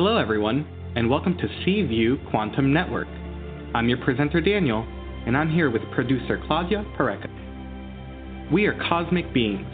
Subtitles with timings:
[0.00, 3.08] Hello, everyone, and welcome to C View Quantum Network.
[3.74, 4.86] I'm your presenter, Daniel,
[5.26, 7.26] and I'm here with producer Claudia Pareca.
[8.52, 9.66] We are cosmic beings,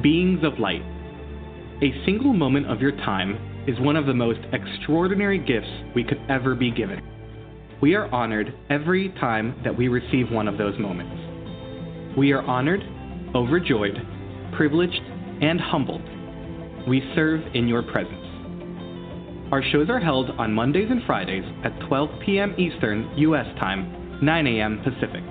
[0.00, 0.82] beings of light.
[1.82, 6.20] A single moment of your time is one of the most extraordinary gifts we could
[6.30, 7.02] ever be given.
[7.82, 12.16] We are honored every time that we receive one of those moments.
[12.16, 12.84] We are honored,
[13.34, 13.96] overjoyed,
[14.56, 15.02] privileged,
[15.42, 16.08] and humbled.
[16.86, 18.27] We serve in your presence.
[19.50, 22.54] Our shows are held on Mondays and Fridays at 12 p.m.
[22.58, 23.46] Eastern U.S.
[23.58, 24.82] time, 9 a.m.
[24.84, 25.24] Pacific.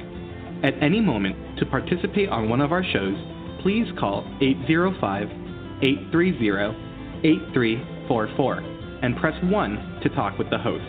[0.64, 3.16] At any moment, to participate on one of our shows,
[3.62, 5.28] please call 805
[5.84, 8.58] 830 8344
[9.04, 10.84] and press 1 to talk with the host.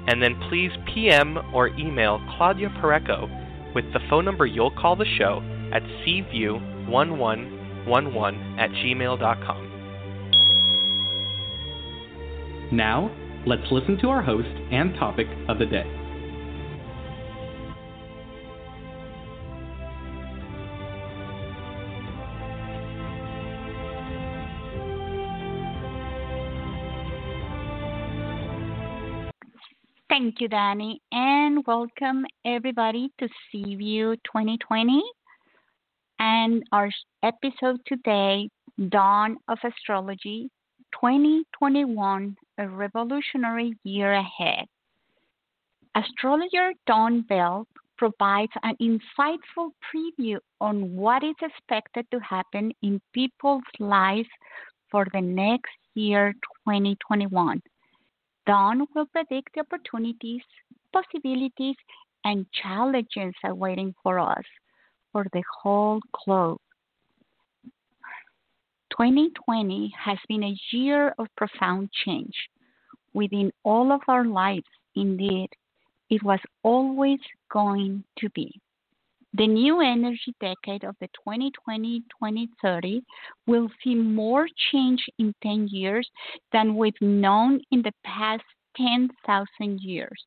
[0.08, 5.06] and then please PM or email Claudia Pareco with the phone number you'll call the
[5.18, 5.42] show
[5.74, 9.72] at cview1111 at gmail.com.
[12.72, 13.12] Now,
[13.46, 15.95] let's listen to our host and topic of the day.
[30.36, 35.02] Thank you, Danny, and welcome everybody to C View 2020
[36.20, 36.90] and our
[37.24, 38.50] episode today,
[38.90, 40.50] Dawn of Astrology
[40.92, 44.66] 2021, a revolutionary year ahead.
[45.96, 53.64] Astrologer Dawn Belk provides an insightful preview on what is expected to happen in people's
[53.80, 54.28] lives
[54.92, 56.34] for the next year
[56.68, 57.62] 2021.
[58.46, 60.42] Dawn will predict the opportunities,
[60.94, 61.76] possibilities,
[62.24, 64.44] and challenges awaiting for us
[65.12, 66.60] for the whole globe.
[68.92, 72.34] 2020 has been a year of profound change
[73.14, 74.68] within all of our lives.
[74.96, 75.50] Indeed,
[76.10, 77.20] it was always
[77.52, 78.62] going to be.
[79.38, 83.02] The new energy decade of the 2020 2030
[83.48, 86.10] will see more change in 10 years
[86.54, 88.44] than we've known in the past
[88.78, 90.26] 10,000 years.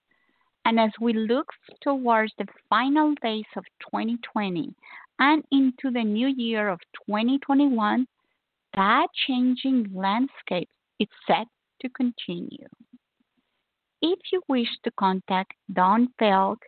[0.66, 1.46] And as we look
[1.80, 4.74] towards the final days of 2020
[5.20, 8.06] and into the new year of 2021,
[8.74, 10.68] that changing landscape
[10.98, 11.46] is set
[11.80, 12.68] to continue.
[14.02, 16.58] If you wish to contact Dawn Belk,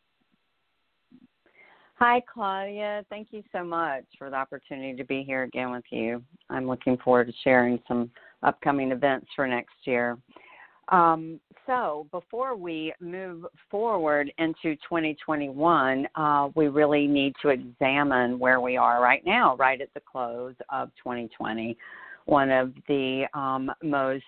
[1.95, 3.03] Hi, Claudia.
[3.09, 6.23] Thank you so much for the opportunity to be here again with you.
[6.49, 8.11] I'm looking forward to sharing some
[8.43, 10.17] upcoming events for next year.
[10.89, 18.61] Um, so, before we move forward into 2021, uh, we really need to examine where
[18.61, 21.77] we are right now, right at the close of 2020,
[22.25, 24.23] one of the um, most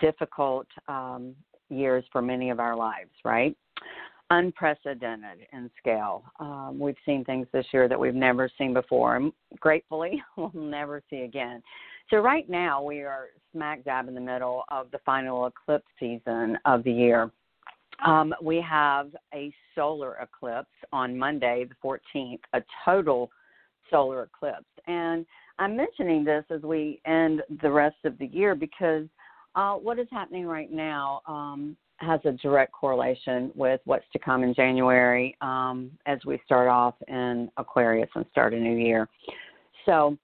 [0.00, 1.34] difficult um,
[1.68, 3.56] years for many of our lives, right?
[4.30, 6.24] unprecedented in scale.
[6.40, 11.02] Um, we've seen things this year that we've never seen before, and gratefully, we'll never
[11.10, 11.62] see again.
[12.10, 16.58] So, right now, we are smack dab in the middle of the final eclipse season
[16.64, 17.30] of the year.
[18.04, 21.74] Um, we have a solar eclipse on Monday, the
[22.16, 23.30] 14th, a total
[23.90, 24.64] solar eclipse.
[24.86, 25.24] And
[25.58, 29.06] I'm mentioning this as we end the rest of the year because
[29.54, 34.42] uh, what is happening right now um, has a direct correlation with what's to come
[34.42, 39.08] in January um, as we start off in Aquarius and start a new year.
[39.86, 40.18] So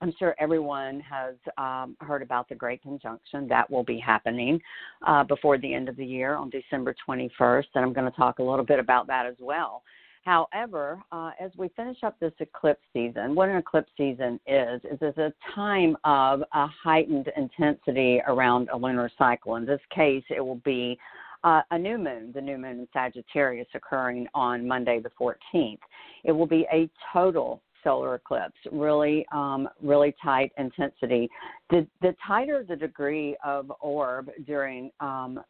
[0.00, 3.48] I'm sure everyone has um, heard about the Great Conjunction.
[3.48, 4.60] That will be happening
[5.06, 8.38] uh, before the end of the year on December 21st, and I'm going to talk
[8.38, 9.82] a little bit about that as well.
[10.24, 14.98] However, uh, as we finish up this eclipse season, what an eclipse season is, is
[15.00, 19.54] it's a time of a heightened intensity around a lunar cycle.
[19.54, 20.98] In this case, it will be
[21.44, 25.78] uh, a new moon, the new moon in Sagittarius, occurring on Monday the 14th.
[26.24, 31.28] It will be a total solar eclipse, really, um, really tight intensity.
[31.70, 35.40] The, the tighter the degree of orb during um,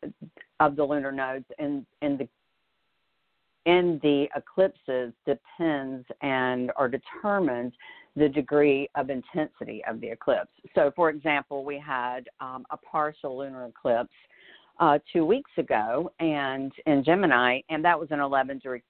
[0.61, 2.29] of the lunar nodes in in the
[3.65, 7.73] in the eclipses depends and are determined
[8.15, 10.53] the degree of intensity of the eclipse.
[10.75, 14.15] So, for example, we had um, a partial lunar eclipse
[14.79, 18.83] uh, two weeks ago, and in Gemini, and that was an 11 degree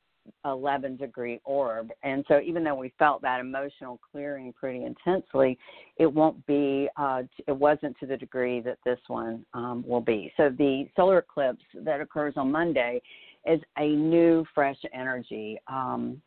[0.44, 1.90] 11 degree orb.
[2.02, 5.58] And so, even though we felt that emotional clearing pretty intensely,
[5.96, 10.32] it won't be, uh, it wasn't to the degree that this one um, will be.
[10.36, 13.00] So, the solar eclipse that occurs on Monday
[13.46, 15.58] is a new, fresh energy.
[15.68, 16.20] Um,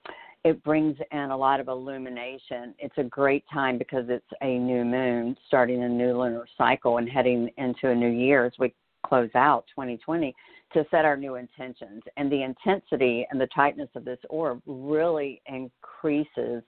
[0.46, 2.74] it brings in a lot of illumination.
[2.80, 7.10] It's a great time because it's a new moon starting a new lunar cycle and
[7.10, 8.74] heading into a new year as we
[9.06, 10.34] close out 2020
[10.74, 12.04] to set our new intentions.
[12.18, 16.64] And the intensity and the tightness of this orb really increases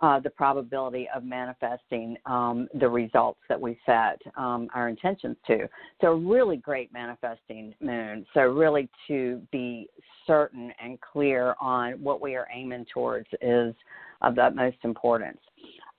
[0.00, 5.68] uh, the probability of manifesting um, the results that we set um, our intentions to.
[6.00, 8.26] So, a really great manifesting moon.
[8.34, 9.88] So, really to be
[10.26, 13.74] certain and clear on what we are aiming towards is
[14.20, 15.38] of the utmost importance.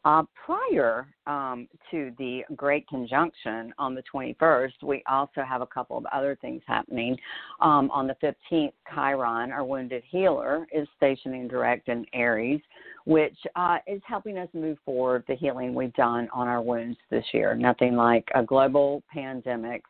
[0.05, 5.97] Uh, prior um, to the Great Conjunction on the 21st, we also have a couple
[5.97, 7.17] of other things happening.
[7.59, 12.61] Um, on the 15th, Chiron, our wounded healer, is stationing direct in Aries,
[13.05, 17.25] which uh, is helping us move forward the healing we've done on our wounds this
[17.33, 17.55] year.
[17.55, 19.81] Nothing like a global pandemic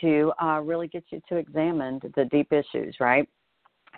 [0.00, 3.28] to uh, really get you to examine the deep issues, right?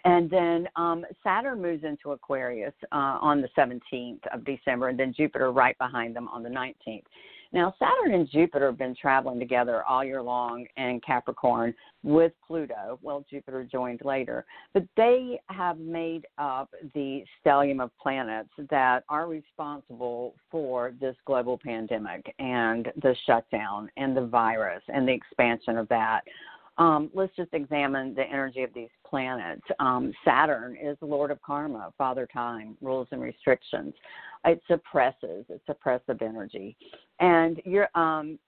[0.05, 5.15] And then um, Saturn moves into Aquarius uh, on the 17th of December, and then
[5.17, 7.03] Jupiter right behind them on the 19th.
[7.53, 11.75] Now, Saturn and Jupiter have been traveling together all year long in Capricorn
[12.05, 13.01] with Pluto.
[13.03, 19.27] Well, Jupiter joined later, but they have made up the stellium of planets that are
[19.27, 25.89] responsible for this global pandemic and the shutdown and the virus and the expansion of
[25.89, 26.21] that.
[26.81, 29.61] Um, let's just examine the energy of these planets.
[29.79, 33.93] Um, Saturn is the Lord of Karma, Father Time, rules and restrictions.
[34.47, 36.77] It suppresses, it's oppressive energy.
[37.21, 38.39] And your um,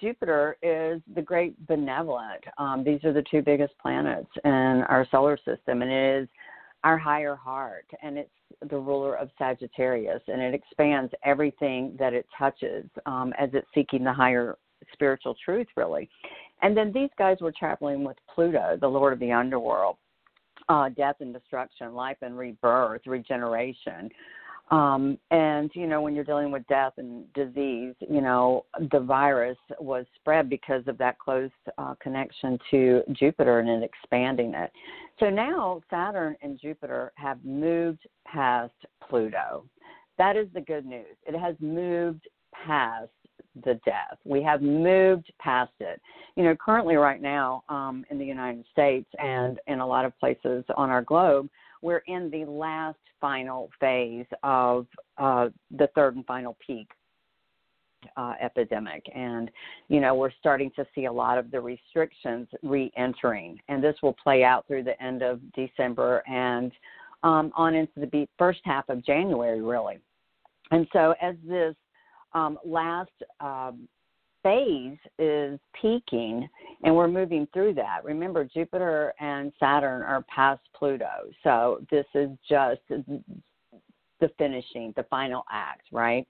[0.00, 2.42] Jupiter is the great benevolent.
[2.56, 4.50] Um, these are the two biggest planets in
[4.88, 6.28] our solar system, and it is
[6.82, 8.30] our higher heart, and it's
[8.70, 14.02] the ruler of Sagittarius, and it expands everything that it touches um, as it's seeking
[14.02, 14.56] the higher
[14.92, 16.08] spiritual truth, really.
[16.62, 19.96] And then these guys were traveling with Pluto, the lord of the underworld,
[20.68, 24.10] uh, death and destruction, life and rebirth, regeneration.
[24.70, 29.58] Um, and, you know, when you're dealing with death and disease, you know, the virus
[29.80, 34.70] was spread because of that close uh, connection to Jupiter and expanding it.
[35.18, 38.72] So now Saturn and Jupiter have moved past
[39.08, 39.64] Pluto.
[40.18, 41.16] That is the good news.
[41.26, 42.28] It has moved
[42.64, 43.10] past
[43.64, 44.18] the death.
[44.24, 46.00] We have moved past it.
[46.36, 50.18] You know, currently, right now, um, in the United States and in a lot of
[50.18, 51.48] places on our globe,
[51.82, 54.86] we're in the last final phase of
[55.18, 56.88] uh, the third and final peak
[58.16, 59.04] uh, epidemic.
[59.14, 59.50] And,
[59.88, 63.58] you know, we're starting to see a lot of the restrictions re entering.
[63.68, 66.72] And this will play out through the end of December and
[67.22, 69.98] um, on into the first half of January, really.
[70.70, 71.74] And so, as this
[72.32, 73.10] um, last
[73.40, 73.88] um,
[74.42, 76.48] phase is peaking
[76.82, 78.04] and we're moving through that.
[78.04, 81.30] Remember, Jupiter and Saturn are past Pluto.
[81.42, 86.26] So this is just the finishing, the final act, right?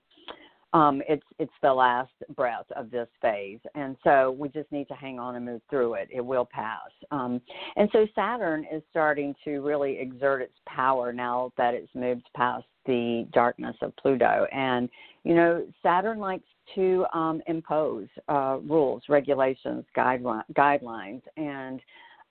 [0.72, 4.94] Um, it's it's the last breath of this phase, and so we just need to
[4.94, 6.08] hang on and move through it.
[6.12, 6.90] It will pass.
[7.10, 7.40] Um,
[7.76, 12.66] and so Saturn is starting to really exert its power now that it's moved past
[12.86, 14.46] the darkness of Pluto.
[14.52, 14.88] And,
[15.24, 21.80] you know, Saturn likes to um, impose uh, rules, regulations, guidelines, and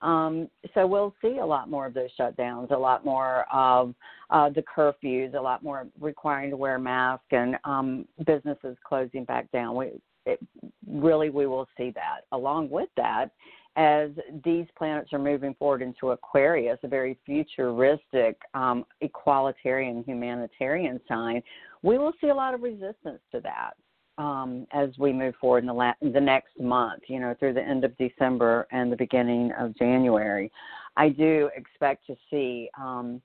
[0.01, 3.93] Um, so we'll see a lot more of those shutdowns, a lot more of
[4.29, 9.25] uh, the curfews, a lot more requiring to wear a mask, and um, businesses closing
[9.25, 9.75] back down.
[9.75, 9.91] We
[10.25, 10.39] it,
[10.87, 12.21] really we will see that.
[12.31, 13.31] Along with that,
[13.75, 14.09] as
[14.43, 21.41] these planets are moving forward into Aquarius, a very futuristic, um, equalitarian, humanitarian sign,
[21.81, 23.73] we will see a lot of resistance to that
[24.19, 27.63] um, as we move forward in the, la- the next month, you know, through the
[27.63, 30.51] end of December and the beginning of January.
[30.97, 33.21] I do expect to see um,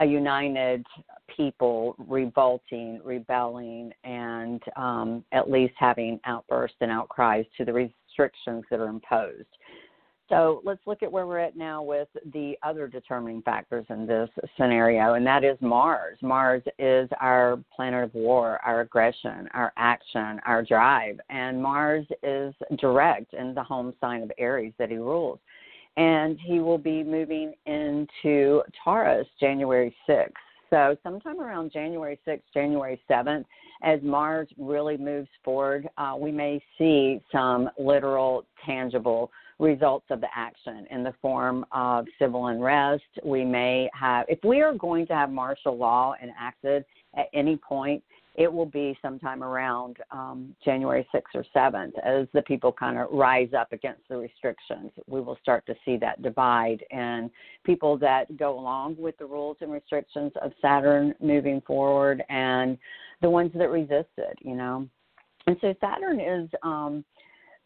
[0.00, 0.86] a united
[1.36, 8.78] people revolting, rebelling, and um, at least having outbursts and outcries to the restrictions that
[8.78, 9.48] are imposed.
[10.28, 14.28] So let's look at where we're at now with the other determining factors in this
[14.56, 16.18] scenario, and that is Mars.
[16.20, 22.52] Mars is our planet of war, our aggression, our action, our drive, and Mars is
[22.78, 25.38] direct in the home sign of Aries that he rules.
[25.96, 30.32] And he will be moving into Taurus January 6th.
[30.68, 33.44] So, sometime around January 6th, January 7th,
[33.82, 40.28] as Mars really moves forward, uh, we may see some literal, tangible results of the
[40.34, 43.04] action in the form of civil unrest.
[43.24, 46.84] We may have, if we are going to have martial law enacted
[47.16, 48.02] at any point,
[48.36, 53.08] it will be sometime around um, January 6th or 7th as the people kind of
[53.10, 54.90] rise up against the restrictions.
[55.06, 57.30] We will start to see that divide and
[57.64, 62.76] people that go along with the rules and restrictions of Saturn moving forward and
[63.22, 64.86] the ones that resist it, you know.
[65.46, 67.04] And so Saturn is um,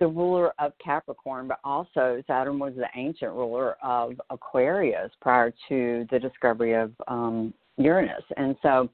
[0.00, 6.06] the ruler of Capricorn, but also Saturn was the ancient ruler of Aquarius prior to
[6.10, 8.24] the discovery of um, Uranus.
[8.36, 8.88] And so,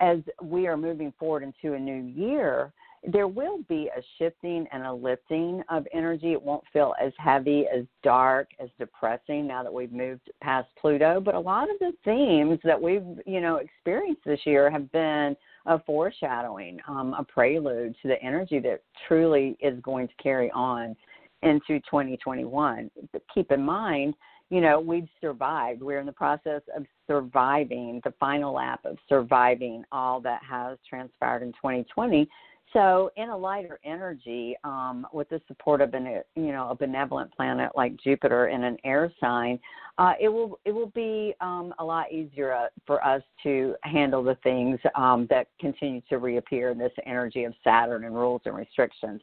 [0.00, 2.72] as we are moving forward into a new year,
[3.06, 6.32] there will be a shifting and a lifting of energy.
[6.32, 11.20] It won't feel as heavy, as dark, as depressing now that we've moved past Pluto.
[11.20, 15.36] But a lot of the themes that we've, you know, experienced this year have been
[15.66, 20.96] a foreshadowing, um, a prelude to the energy that truly is going to carry on
[21.42, 22.90] into 2021.
[23.12, 24.14] But keep in mind,
[24.50, 25.82] you know, we've survived.
[25.82, 31.42] We're in the process of surviving, the final lap of surviving all that has transpired
[31.42, 32.28] in 2020.
[32.72, 37.32] So, in a lighter energy, um, with the support of an, you know, a benevolent
[37.34, 39.58] planet like Jupiter in an air sign,
[39.98, 44.22] uh, it will it will be um, a lot easier uh, for us to handle
[44.22, 48.56] the things um, that continue to reappear in this energy of Saturn and rules and
[48.56, 49.20] restrictions.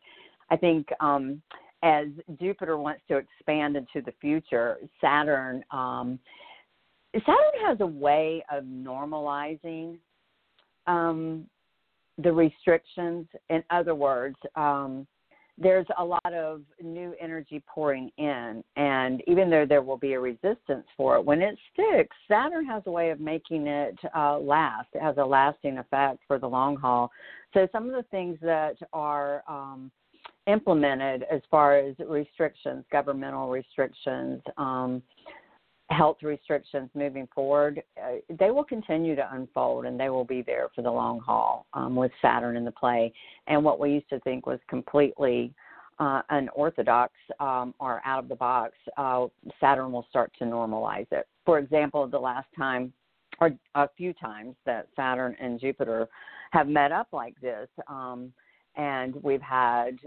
[0.50, 1.42] I think um,
[1.84, 2.08] as
[2.40, 6.18] Jupiter wants to expand into the future, Saturn um,
[7.14, 9.98] Saturn has a way of normalizing
[10.88, 11.46] um,
[12.18, 13.28] the restrictions.
[13.50, 15.08] In other words, um,
[15.58, 20.20] there's a lot of new energy pouring in, and even though there will be a
[20.20, 24.88] resistance for it, when it sticks, Saturn has a way of making it uh, last.
[24.94, 27.12] It has a lasting effect for the long haul.
[27.54, 29.92] So some of the things that are um,
[30.48, 35.04] implemented as far as restrictions, governmental restrictions, um,
[35.94, 40.70] health restrictions moving forward, uh, they will continue to unfold and they will be there
[40.76, 43.14] for the long haul um, with Saturn in the play.
[43.48, 45.54] And what we used to think was completely
[46.00, 49.28] uh, unorthodox um, or out of the box, uh,
[49.60, 51.28] Saturn will start to normalize it.
[51.46, 52.92] For example, the last time,
[53.40, 56.10] or a few times, that Saturn and Jupiter
[56.52, 58.34] have met up like this, um,
[58.76, 59.98] and we've had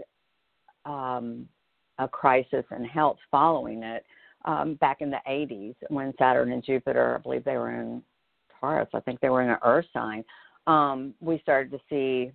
[0.85, 1.47] um,
[1.99, 4.05] a crisis in health following it
[4.47, 8.01] um, back in the 80s when Saturn and Jupiter, I believe they were in
[8.59, 10.23] Taurus, I think they were in an Earth sign.
[10.65, 12.31] Um, we started to see,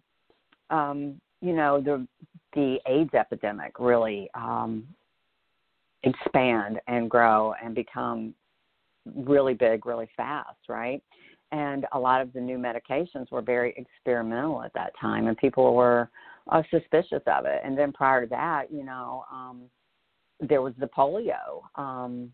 [0.71, 2.07] um, you know, the
[2.55, 4.87] the AIDS epidemic really um,
[6.03, 8.35] expand and grow and become
[9.17, 11.03] really big, really fast, right?
[11.51, 15.75] And a lot of the new medications were very experimental at that time, and people
[15.75, 16.11] were
[16.51, 17.63] uh, suspicious of it.
[17.65, 19.63] And then prior to that, you know, um,
[20.49, 22.33] there was the polio um,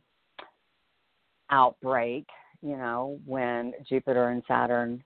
[1.51, 2.27] outbreak,
[2.63, 5.03] you know, when Jupiter and Saturn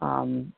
[0.00, 0.52] um,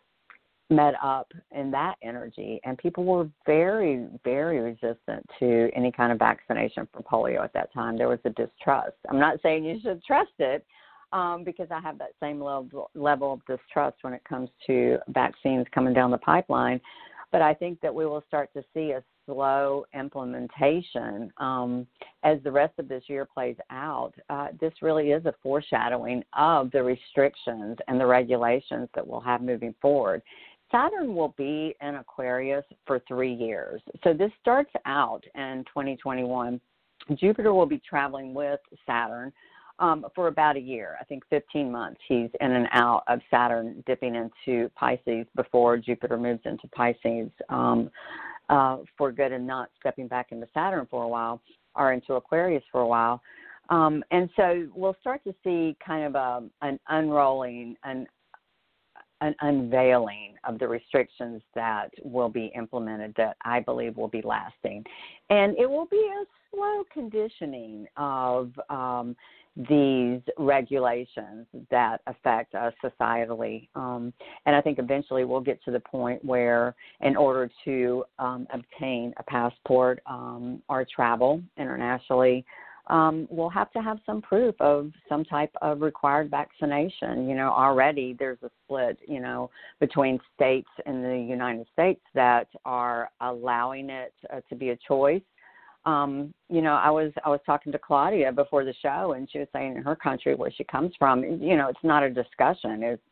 [0.71, 6.19] met up in that energy, and people were very, very resistant to any kind of
[6.19, 7.97] vaccination for polio at that time.
[7.97, 8.97] There was a distrust.
[9.11, 10.65] I'm not saying you should trust it.
[11.11, 15.65] Um, because I have that same level level of distrust when it comes to vaccines
[15.73, 16.83] coming down the pipeline,
[17.33, 21.87] but I think that we will start to see a slow implementation um,
[22.25, 24.13] as the rest of this year plays out.
[24.31, 29.43] Uh, this really is a foreshadowing of the restrictions and the regulations that we'll have
[29.43, 30.23] moving forward.
[30.73, 33.81] Saturn will be in Aquarius for three years.
[34.05, 36.61] So this starts out in 2021
[37.15, 39.33] Jupiter will be traveling with Saturn
[39.79, 40.97] um, for about a year.
[41.01, 42.01] I think 15 months.
[42.07, 47.91] He's in and out of Saturn dipping into Pisces before Jupiter moves into Pisces um,
[48.49, 51.41] uh, for good and not stepping back into Saturn for a while
[51.75, 53.21] or into Aquarius for a while.
[53.71, 58.07] Um, and so we'll start to see kind of a, an unrolling, an
[59.21, 64.85] an unveiling of the restrictions that will be implemented that I believe will be lasting.
[65.29, 66.25] And it will be a
[66.55, 69.17] slow conditioning of um,
[69.69, 73.69] these regulations that affect us societally.
[73.75, 74.13] Um,
[74.47, 79.13] and I think eventually we'll get to the point where, in order to um, obtain
[79.19, 82.45] a passport um, or travel internationally,
[82.89, 87.29] um, we'll have to have some proof of some type of required vaccination.
[87.29, 89.51] You know, already there's a split, you know,
[89.81, 95.23] between states in the United States that are allowing it uh, to be a choice.
[95.89, 99.39] Um, you know, I was I was talking to Claudia before the show, and she
[99.39, 102.83] was saying in her country where she comes from, you know, it's not a discussion.
[102.83, 103.03] It's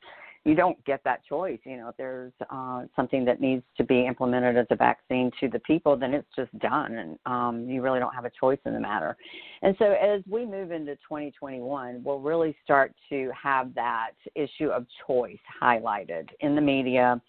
[0.45, 1.59] you don't get that choice.
[1.65, 5.49] You know, if there's uh, something that needs to be implemented as a vaccine to
[5.49, 8.75] the people, then it's just done, and um, you really don't have a choice in
[8.75, 9.17] the matter.
[9.63, 14.85] And so, as we move into 2021, we'll really start to have that issue of
[15.07, 17.21] choice highlighted in the media,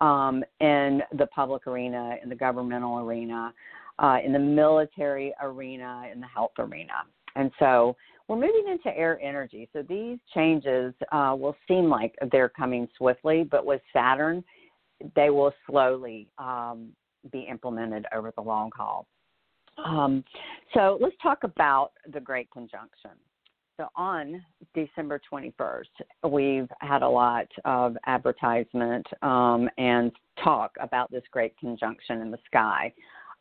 [0.00, 3.54] um, in the public arena, in the governmental arena,
[4.00, 7.04] uh, in the military arena, in the health arena.
[7.36, 7.96] And so,
[8.30, 9.68] we're moving into air energy.
[9.72, 14.44] So these changes uh, will seem like they're coming swiftly, but with Saturn,
[15.16, 16.90] they will slowly um,
[17.32, 19.08] be implemented over the long haul.
[19.84, 20.22] Um,
[20.74, 23.10] so let's talk about the Great Conjunction.
[23.76, 30.12] So on December 21st, we've had a lot of advertisement um, and
[30.44, 32.92] talk about this Great Conjunction in the sky.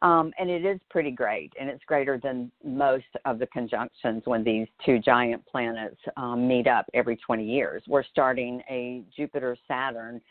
[0.02, 4.46] Um, and it is pretty great, and it's greater than most of the conjunctions when
[4.46, 7.84] these two giant planets um, meet up every 20 years.
[7.88, 10.22] We're starting a Jupiter Saturn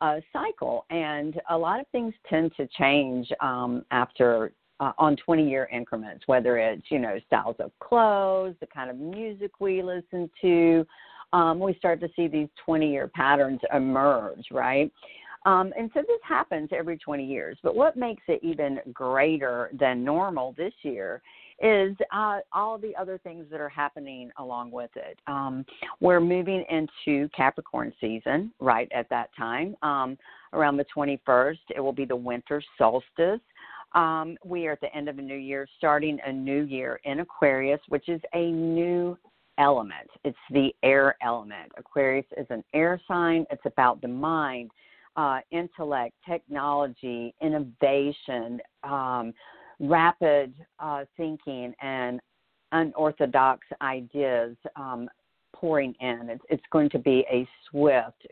[0.00, 4.52] uh, cycle, and a lot of things tend to change um, after.
[4.80, 8.96] Uh, on 20 year increments, whether it's, you know, styles of clothes, the kind of
[8.96, 10.84] music we listen to,
[11.32, 14.92] um, we start to see these 20 year patterns emerge, right?
[15.44, 17.58] Um, and so this happens every 20 years.
[17.62, 21.22] But what makes it even greater than normal this year
[21.60, 25.18] is uh, all the other things that are happening along with it.
[25.26, 25.64] Um,
[26.00, 29.76] we're moving into Capricorn season right at that time.
[29.82, 30.18] Um,
[30.52, 33.40] around the 21st, it will be the winter solstice.
[33.94, 37.20] Um, we are at the end of a new year, starting a new year in
[37.20, 39.16] Aquarius, which is a new
[39.58, 40.08] element.
[40.24, 41.72] It's the air element.
[41.76, 44.70] Aquarius is an air sign, it's about the mind
[45.16, 49.32] uh, intellect, technology, innovation, um,
[49.80, 52.20] rapid uh, thinking, and
[52.72, 55.08] unorthodox ideas um,
[55.54, 56.28] pouring in.
[56.30, 58.26] It's, it's going to be a swift,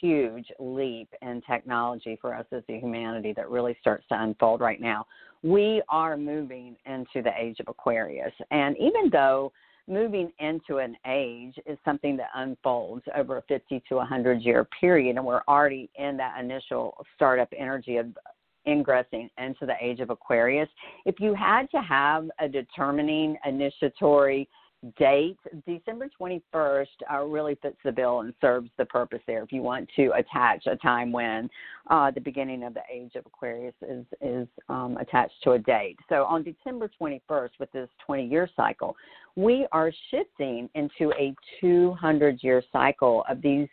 [0.00, 4.80] huge leap in technology for us as a humanity that really starts to unfold right
[4.80, 5.06] now.
[5.42, 8.32] We are moving into the age of Aquarius.
[8.50, 9.52] And even though
[9.86, 15.16] moving into an age is something that unfolds over a 50 to 100 year period,
[15.16, 18.06] and we're already in that initial startup energy of
[18.66, 20.68] ingressing into the age of Aquarius.
[21.04, 24.48] If you had to have a determining initiatory
[24.98, 29.42] date, December 21st uh, really fits the bill and serves the purpose there.
[29.42, 31.48] If you want to attach a time when
[31.90, 35.98] uh, the beginning of the age of Aquarius is is um, attached to a date.
[36.08, 38.96] So on December 21st, with this 20 year cycle,
[39.36, 43.68] we are shifting into a 200 year cycle of these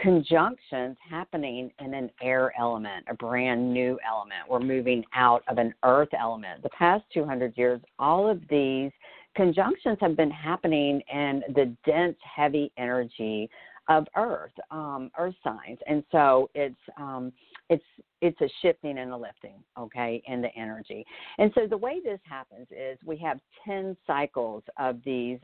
[0.00, 4.40] conjunctions happening in an air element, a brand new element.
[4.48, 6.62] We're moving out of an earth element.
[6.62, 8.90] The past 200 years, all of these
[9.34, 13.48] conjunctions have been happening in the dense, heavy energy
[13.88, 17.32] of Earth, um, Earth signs, and so it's um,
[17.72, 17.84] it's
[18.20, 21.04] it's a shifting and a lifting, okay, in the energy.
[21.38, 25.38] And so the way this happens is we have ten cycles of these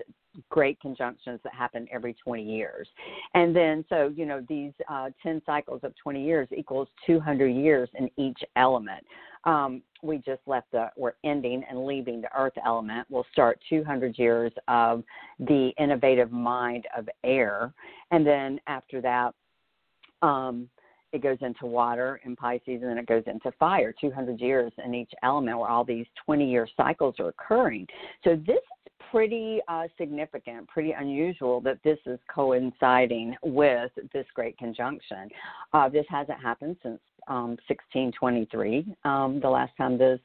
[0.51, 2.87] great conjunctions that happen every 20 years,
[3.35, 7.89] and then so you know these uh, 10 cycles of 20 years equals 200 years
[7.95, 9.05] in each element.
[9.45, 13.07] Um, we just left the we're ending and leaving the earth element.
[13.09, 15.03] We'll start 200 years of
[15.39, 17.73] the innovative mind of air.
[18.11, 19.35] And then after that
[20.23, 20.69] um,
[21.13, 24.95] it goes into water in pisces and then it goes into fire 200 years in
[24.95, 27.87] each element where all these 20 year cycles are occurring.
[28.25, 34.57] So this is pretty uh, significant pretty unusual that this is coinciding with this great
[34.59, 35.29] conjunction.
[35.73, 40.21] Uh, this hasn't happened since um, 1623, um, the last time this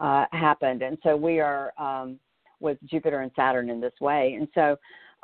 [0.00, 2.18] uh, happened, and so we are um,
[2.60, 4.76] with Jupiter and Saturn in this way, and so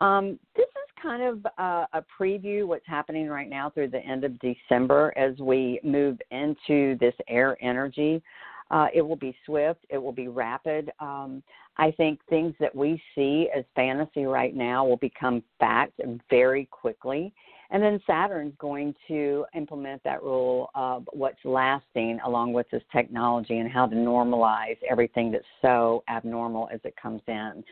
[0.05, 4.25] um, this is kind of uh, a preview what's happening right now through the end
[4.25, 8.23] of December as we move into this air energy.
[8.71, 9.85] Uh, it will be swift.
[9.91, 10.91] It will be rapid.
[10.99, 11.43] Um,
[11.77, 17.33] I think things that we see as fantasy right now will become fact very quickly.
[17.71, 23.59] And then Saturn's going to implement that rule of what's lasting along with this technology
[23.59, 27.65] and how to normalize everything that's so abnormal as it comes in.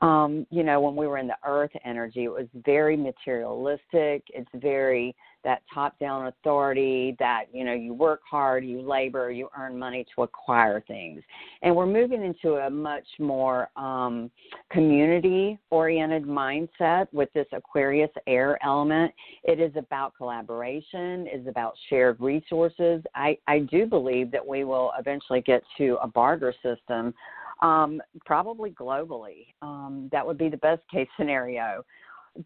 [0.00, 4.24] Um, you know, when we were in the earth energy, it was very materialistic.
[4.28, 9.48] It's very that top down authority that you know you work hard you labor you
[9.58, 11.22] earn money to acquire things.
[11.62, 14.30] And we're moving into a much more um,
[14.70, 19.12] community oriented mindset with this aquarius air element.
[19.44, 23.02] It is about collaboration is about shared resources.
[23.14, 27.14] I i do believe that we will eventually get to a barter system
[27.62, 29.46] um, probably globally.
[29.62, 31.84] Um, that would be the best case scenario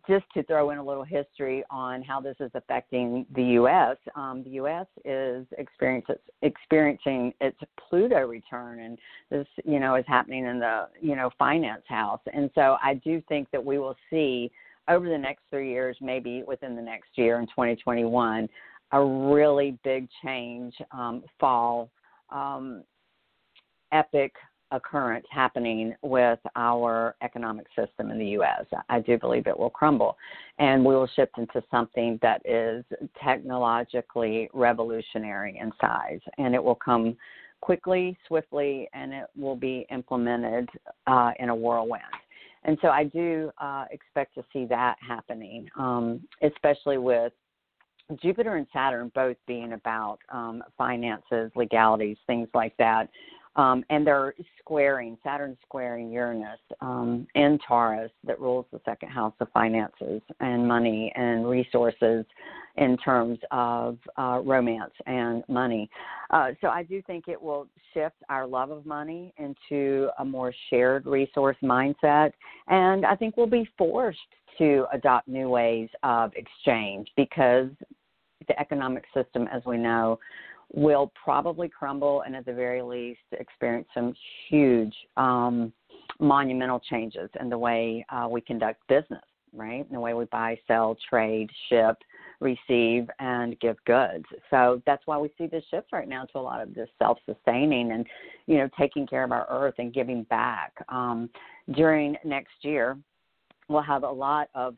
[0.09, 4.43] just to throw in a little history on how this is affecting the U.S., um,
[4.45, 4.87] the U.S.
[5.05, 8.99] is experiencing its Pluto return, and
[9.31, 12.21] this, you know, is happening in the, you know, finance house.
[12.33, 14.51] And so I do think that we will see
[14.89, 18.49] over the next three years, maybe within the next year in 2021,
[18.93, 21.91] a really big change, um, fall,
[22.31, 22.85] um,
[23.93, 24.33] epic
[24.75, 28.65] occurrence happening with our economic system in the U.S.
[28.89, 30.17] I do believe it will crumble,
[30.59, 32.85] and we will shift into something that is
[33.23, 37.17] technologically revolutionary in size, and it will come
[37.61, 40.69] quickly, swiftly, and it will be implemented
[41.07, 42.03] uh, in a whirlwind.
[42.65, 47.33] And so I do uh, expect to see that happening, um, especially with
[48.23, 53.09] Jupiter and Saturn both being about um, finances, legalities, things like that.
[53.57, 59.35] Um, and they're squaring, Saturn squaring Uranus um, in Taurus that rules the second house
[59.41, 62.25] of finances and money and resources
[62.77, 65.89] in terms of uh, romance and money.
[66.31, 70.53] Uh, so I do think it will shift our love of money into a more
[70.71, 72.33] shared resource mindset.
[72.67, 74.19] And I think we'll be forced
[74.59, 77.69] to adopt new ways of exchange because
[78.49, 80.19] the economic system, as we know,
[80.75, 84.13] will probably crumble and at the very least experience some
[84.49, 85.73] huge um,
[86.19, 89.87] monumental changes in the way uh, we conduct business, right?
[89.89, 91.97] In the way we buy, sell, trade, ship,
[92.41, 94.25] receive, and give goods.
[94.51, 97.93] So that's why we see this shift right now to a lot of this self-sustaining
[97.93, 98.05] and,
[98.47, 100.73] you know, taking care of our earth and giving back.
[100.89, 101.31] Um,
[101.73, 102.99] during next year,
[103.69, 104.75] we'll have a lot of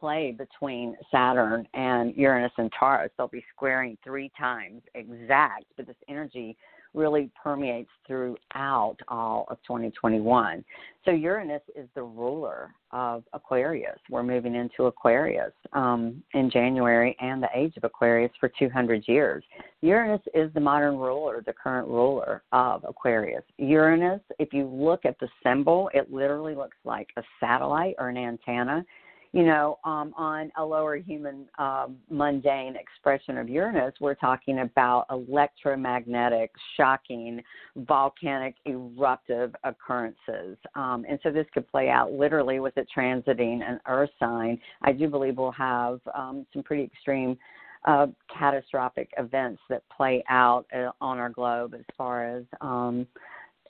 [0.00, 3.10] play between Saturn and Uranus and Taurus.
[3.16, 6.56] They'll be squaring three times exact, but this energy
[6.96, 10.64] really permeates throughout all of 2021.
[11.04, 13.98] So Uranus is the ruler of Aquarius.
[14.10, 19.44] We're moving into Aquarius um, in January and the age of Aquarius for 200 years.
[19.82, 23.44] Uranus is the modern ruler, the current ruler of Aquarius.
[23.58, 28.16] Uranus, if you look at the symbol, it literally looks like a satellite or an
[28.16, 28.84] antenna
[29.32, 35.06] you know, um, on a lower human um, mundane expression of Uranus, we're talking about
[35.10, 37.42] electromagnetic, shocking,
[37.76, 40.56] volcanic, eruptive occurrences.
[40.74, 44.58] Um, and so this could play out literally with it transiting an Earth sign.
[44.82, 47.36] I do believe we'll have um, some pretty extreme.
[47.84, 53.06] Uh, catastrophic events that play out uh, on our globe as far as um,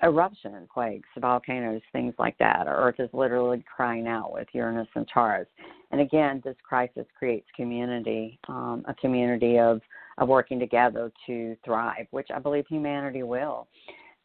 [0.03, 2.67] eruption, quakes, volcanoes, things like that.
[2.67, 5.49] Our Earth is literally crying out with Uranus and Taurus.
[5.91, 9.81] And again, this crisis creates community, um, a community of,
[10.19, 13.69] of working together to thrive, which I believe humanity will.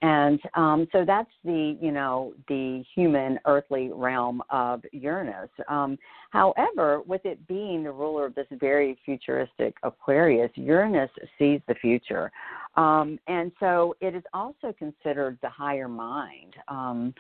[0.02, 5.50] And um, so that's the, you know, the human earthly realm of Uranus.
[5.70, 5.98] Um,
[6.32, 12.32] however, with it being the ruler of this very futuristic Aquarius, Uranus sees the future.
[12.78, 17.14] Um, and so it is also considered the higher mind um,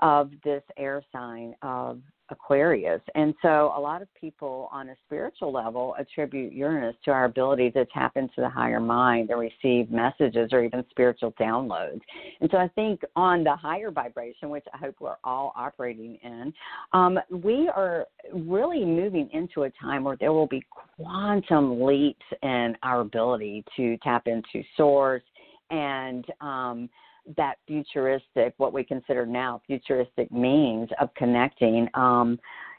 [0.00, 3.00] of this air sign of Aquarius.
[3.14, 7.70] And so a lot of people on a spiritual level attribute Uranus to our ability
[7.72, 12.00] to tap into the higher mind and receive messages or even spiritual downloads.
[12.40, 16.52] And so I think on the higher vibration, which I hope we're all operating in,
[16.92, 20.62] um, we are really moving into a time where there will be
[20.96, 25.22] quantum leaps in our ability to tap into source
[25.70, 26.88] and um,
[27.36, 32.38] that futuristic, what we consider now futuristic means of connecting um,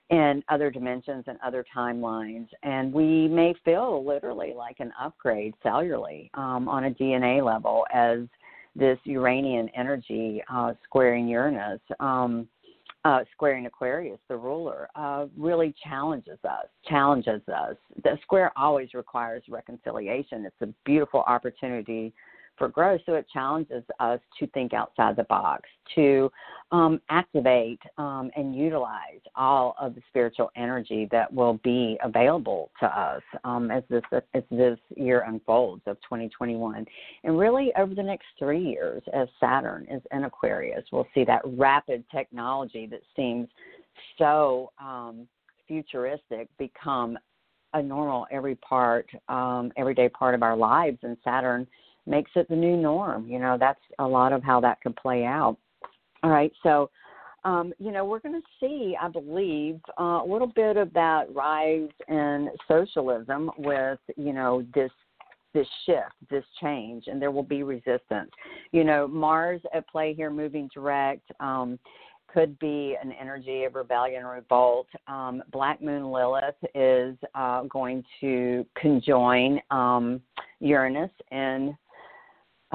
[0.09, 2.47] in other dimensions and other timelines.
[2.63, 8.19] And we may feel literally like an upgrade cellularly um, on a DNA level as
[8.75, 11.79] this Uranian energy uh, squaring Uranus.
[11.99, 12.47] Um,
[13.05, 16.65] uh, squaring Aquarius, the ruler, uh, really challenges us.
[16.89, 17.75] Challenges us.
[18.03, 20.43] The square always requires reconciliation.
[20.43, 22.15] It's a beautiful opportunity
[22.57, 23.01] for growth.
[23.05, 25.63] So it challenges us to think outside the box,
[25.95, 26.31] to
[26.71, 32.85] um, activate um, and utilize all of the spiritual energy that will be available to
[32.87, 36.85] us um, as this as this year unfolds of 2021,
[37.23, 41.41] and really over the next three years, as Saturn is in Aquarius, we'll see that
[41.45, 43.47] rapid technology that seems
[44.17, 45.27] so um,
[45.67, 47.17] futuristic become
[47.73, 51.67] a normal every part um, everyday part of our lives and saturn
[52.05, 53.27] makes it the new norm.
[53.27, 55.57] You know, that's a lot of how that could play out.
[56.23, 56.89] All right, so
[57.45, 61.33] um, you know, we're going to see, I believe, uh, a little bit of that
[61.33, 64.91] rise in socialism with, you know, this
[65.53, 68.29] this shift, this change, and there will be resistance.
[68.73, 71.31] You know, Mars at play here, moving direct.
[71.39, 71.79] Um,
[72.27, 74.87] could be an energy of rebellion revolt.
[75.07, 80.19] Um, Black Moon Lilith is uh, going to conjoin um,
[80.59, 81.77] Uranus in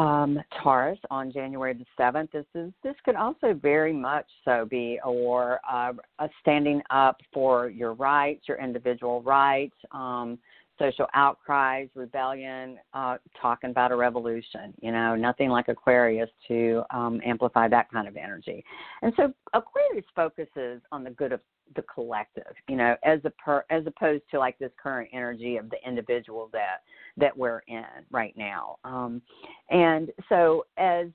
[0.01, 2.31] um, Taurus on January the seventh.
[2.33, 7.21] This is this could also very much so be a war, uh, a standing up
[7.35, 10.39] for your rights, your individual rights, um,
[10.79, 14.73] social outcries, rebellion, uh, talking about a revolution.
[14.81, 18.65] You know, nothing like Aquarius to um, amplify that kind of energy.
[19.03, 21.41] And so Aquarius focuses on the good of
[21.77, 25.71] the collective, you know, as a per, as opposed to like this current energy of
[25.71, 26.83] the individual that
[27.17, 28.77] that we're in right now.
[28.85, 29.23] Um,
[29.71, 31.07] and so as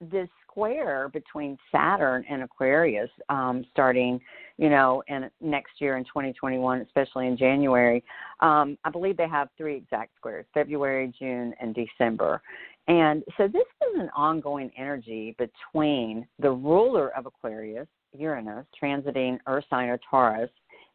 [0.00, 4.20] this square between Saturn and Aquarius um, starting,
[4.56, 8.04] you know, in next year in 2021, especially in January.
[8.40, 12.40] Um, I believe they have three exact squares: February, June, and December.
[12.86, 19.64] And so this is an ongoing energy between the ruler of Aquarius, Uranus, transiting Earth
[19.70, 20.50] sign or Taurus,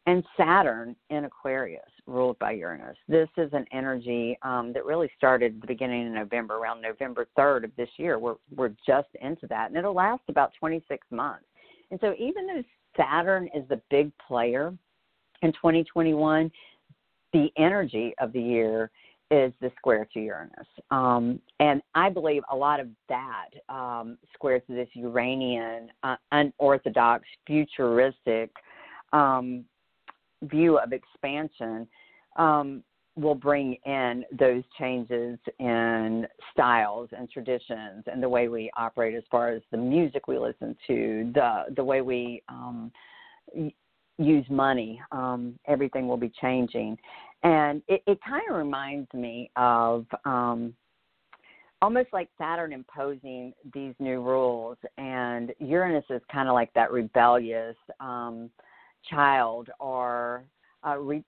[0.06, 2.96] and Saturn in Aquarius, ruled by Uranus.
[3.08, 7.26] This is an energy um, that really started at the beginning of November, around November
[7.38, 8.18] 3rd of this year.
[8.18, 11.44] We're, we're just into that, and it'll last about 26 months.
[11.90, 12.62] And so, even though
[12.96, 14.72] Saturn is the big player
[15.42, 16.50] in 2021,
[17.32, 18.90] the energy of the year
[19.30, 20.66] is the square to Uranus.
[20.90, 27.24] Um, and I believe a lot of that um, square to this Uranian, uh, unorthodox,
[27.46, 28.50] futuristic
[29.12, 29.64] um,
[30.42, 31.86] view of expansion
[32.36, 32.82] um,
[33.16, 39.24] will bring in those changes in styles and traditions and the way we operate as
[39.30, 42.90] far as the music we listen to, the the way we um,
[44.18, 45.00] use money.
[45.12, 46.96] Um, everything will be changing,
[47.42, 50.06] and it, it kind of reminds me of.
[50.24, 50.74] Um,
[51.82, 57.74] almost like Saturn imposing these new rules, and Uranus is kind of like that rebellious
[58.00, 58.50] um,
[59.08, 60.44] child or
[60.86, 61.24] uh, re-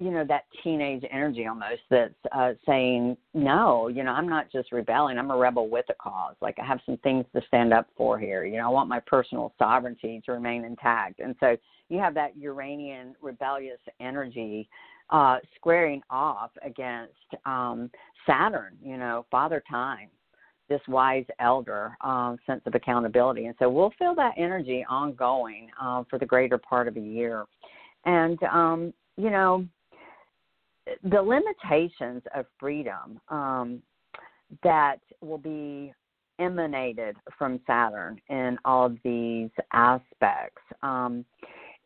[0.00, 4.72] you know that teenage energy almost that's uh, saying no you know i'm not just
[4.72, 7.86] rebelling i'm a rebel with a cause like i have some things to stand up
[7.96, 11.56] for here you know i want my personal sovereignty to remain intact and so
[11.88, 14.68] you have that uranian rebellious energy
[15.10, 17.12] uh squaring off against
[17.46, 17.90] um
[18.26, 20.08] saturn you know father time
[20.68, 23.46] this wise elder um, sense of accountability.
[23.46, 27.44] And so we'll feel that energy ongoing uh, for the greater part of a year.
[28.04, 29.66] And, um, you know,
[31.02, 33.82] the limitations of freedom um,
[34.62, 35.92] that will be
[36.38, 40.62] emanated from Saturn in all of these aspects.
[40.82, 41.24] Um,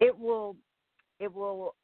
[0.01, 0.57] it will
[1.21, 1.75] it will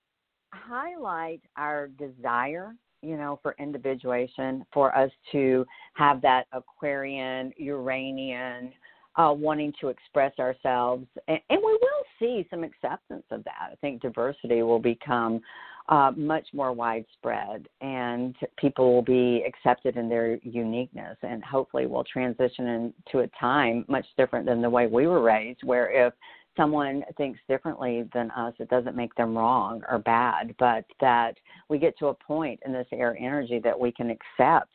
[0.55, 8.73] highlight our desire you know, for individuation, for us to have that Aquarian, Uranian,
[9.17, 11.07] uh, wanting to express ourselves.
[11.29, 13.71] And, and, we will see some acceptance of that.
[13.71, 15.40] I think diversity will become
[15.88, 21.17] uh, much more widespread and people will be accepted in their uniqueness.
[21.23, 25.61] And hopefully, we'll transition into a time much different than the way we were raised,
[25.62, 26.14] where if
[26.57, 31.37] someone thinks differently than us, it doesn't make them wrong or bad, but that
[31.69, 34.71] we get to a point in this air energy that we can accept,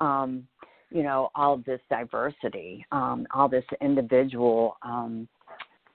[0.00, 0.46] um,
[0.90, 5.28] you know, all this diversity, um, all this individual um,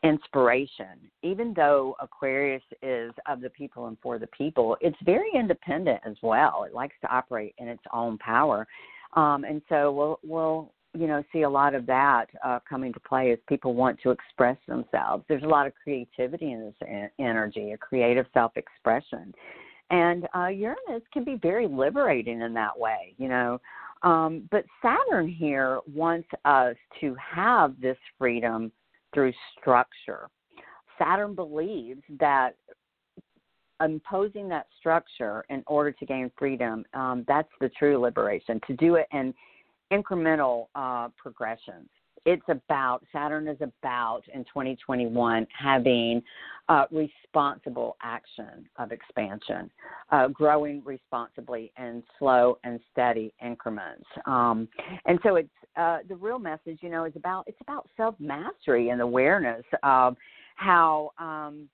[0.04, 1.00] inspiration.
[1.22, 6.15] Even though Aquarius is of the people and for the people, it's very independent as
[6.22, 6.63] well.
[6.63, 8.67] It likes to operate in its own power.
[9.13, 12.99] Um, and so we'll, we'll you know see a lot of that uh, coming to
[12.99, 15.23] play as people want to express themselves.
[15.27, 19.34] There's a lot of creativity in this energy, a creative self-expression,
[19.89, 23.13] and uh, Uranus can be very liberating in that way.
[23.17, 23.60] You know,
[24.04, 28.71] Um, but Saturn here wants us to have this freedom
[29.13, 30.27] through structure.
[30.97, 32.56] Saturn believes that
[33.84, 38.60] imposing that structure in order to gain freedom, um, that's the true liberation.
[38.67, 39.34] To do it in
[39.91, 41.89] incremental uh, progressions
[42.25, 46.21] it's about Saturn is about in 2021 having
[46.69, 49.69] uh, responsible action of expansion,
[50.12, 54.06] uh, growing responsibly in slow and steady increments.
[54.25, 54.67] Um,
[55.06, 58.89] and so it's uh, the real message, you know, is about it's about self mastery
[58.89, 60.15] and awareness of
[60.56, 61.12] how.
[61.17, 61.69] Um,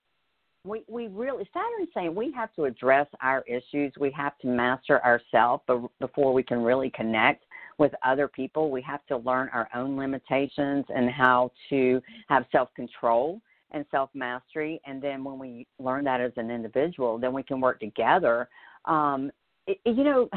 [0.64, 3.92] we, we really Saturn's saying we have to address our issues.
[3.98, 5.62] We have to master ourselves
[5.98, 7.44] before we can really connect
[7.78, 8.70] with other people.
[8.70, 14.10] We have to learn our own limitations and how to have self control and self
[14.14, 14.80] mastery.
[14.86, 18.48] And then when we learn that as an individual, then we can work together.
[18.84, 19.30] Um,
[19.66, 20.28] it, you know,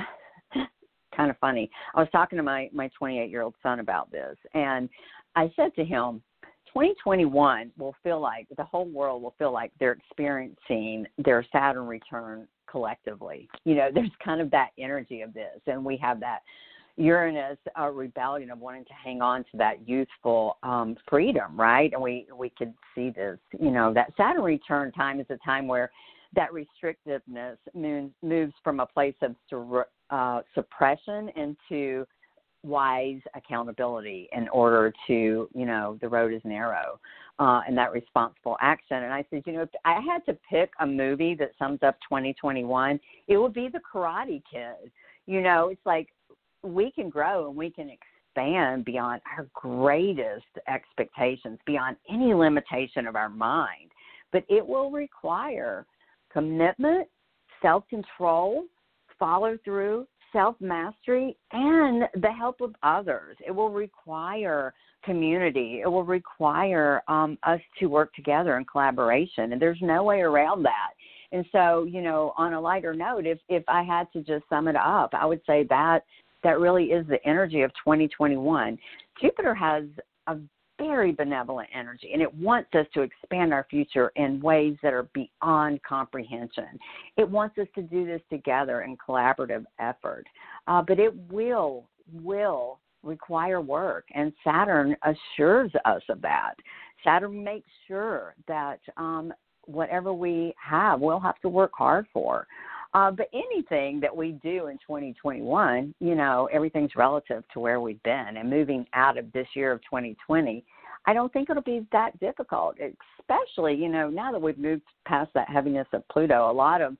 [1.16, 1.70] kind of funny.
[1.96, 4.90] I was talking to my my 28 year old son about this, and
[5.36, 6.22] I said to him,
[6.68, 12.48] 2021 will feel like the whole world will feel like they're experiencing their Saturn return
[12.70, 13.50] collectively.
[13.66, 16.40] You know, there's kind of that energy of this, and we have that
[16.98, 21.92] Uranus a rebellion of wanting to hang on to that youthful um, freedom, right?
[21.94, 25.68] And we we could see this, you know, that Saturn return time is a time
[25.68, 25.92] where
[26.36, 29.36] that restrictiveness moves moves from a place of
[30.10, 32.06] uh, suppression into
[32.64, 37.00] wise accountability in order to, you know, the road is narrow
[37.40, 38.98] uh, and that responsible action.
[38.98, 41.98] And I said, you know, if I had to pick a movie that sums up
[42.08, 44.92] 2021, it would be The Karate Kid.
[45.26, 46.10] You know, it's like
[46.64, 53.16] we can grow and we can expand beyond our greatest expectations, beyond any limitation of
[53.16, 53.92] our mind.
[54.32, 55.86] But it will require
[56.32, 57.08] commitment,
[57.62, 58.66] self control,
[59.20, 63.38] follow through, self mastery, and the help of others.
[63.46, 65.82] It will require community.
[65.84, 69.52] It will require um, us to work together in collaboration.
[69.52, 70.92] And there's no way around that.
[71.32, 74.68] And so, you know, on a lighter note, if if I had to just sum
[74.68, 76.04] it up, I would say that
[76.44, 78.78] that really is the energy of 2021.
[79.20, 79.84] Jupiter has
[80.28, 80.38] a
[80.78, 85.08] very benevolent energy and it wants us to expand our future in ways that are
[85.14, 86.80] beyond comprehension.
[87.18, 90.26] It wants us to do this together in collaborative effort.
[90.68, 96.56] Uh, but it will, will require work and Saturn assures us of that.
[97.04, 99.34] Saturn makes sure that um,
[99.66, 102.48] whatever we have, we'll have to work hard for.
[102.94, 108.02] Uh, but anything that we do in 2021, you know, everything's relative to where we've
[108.04, 108.38] been.
[108.38, 110.64] And moving out of this year of 2020,
[111.06, 112.76] I don't think it'll be that difficult,
[113.20, 116.52] especially, you know, now that we've moved past that heaviness of Pluto.
[116.52, 116.98] A lot of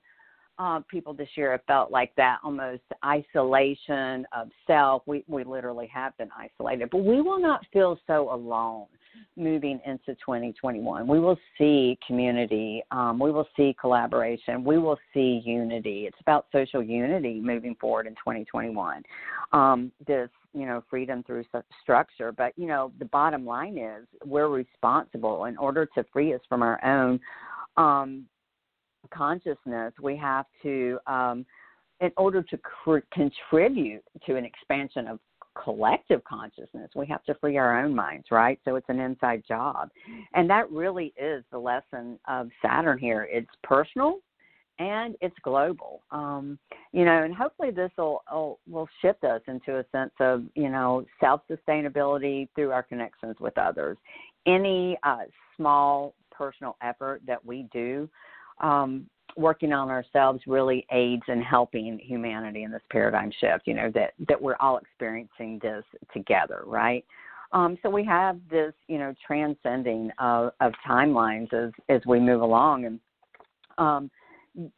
[0.58, 5.02] uh, people this year have felt like that almost isolation of self.
[5.06, 8.86] We, we literally have been isolated, but we will not feel so alone
[9.36, 11.06] moving into 2021.
[11.06, 16.04] We will see community, um, we will see collaboration, we will see unity.
[16.06, 19.02] It's about social unity moving forward in 2021.
[19.52, 21.44] Um, this, you know, freedom through
[21.82, 22.30] structure.
[22.30, 26.62] But, you know, the bottom line is we're responsible in order to free us from
[26.62, 27.20] our own
[27.76, 28.26] um,
[29.10, 29.92] consciousness.
[30.00, 30.98] We have to.
[31.06, 31.46] Um,
[32.00, 35.20] in order to cr- contribute to an expansion of
[35.62, 36.90] collective consciousness.
[36.94, 38.58] We have to free our own minds, right?
[38.64, 39.90] So it's an inside job.
[40.34, 43.28] And that really is the lesson of Saturn here.
[43.30, 44.18] It's personal
[44.78, 46.00] and it's global.
[46.10, 46.58] Um,
[46.92, 48.22] you know, and hopefully this will,
[48.68, 53.98] will shift us into a sense of, you know, self-sustainability through our connections with others.
[54.46, 55.24] Any uh,
[55.56, 58.08] small personal effort that we do
[58.62, 63.90] um, working on ourselves really aids in helping humanity in this paradigm shift you know
[63.94, 67.04] that that we're all experiencing this together right?
[67.52, 72.40] Um, so we have this you know transcending of, of timelines as as we move
[72.40, 72.86] along.
[72.86, 73.00] And
[73.78, 74.10] um,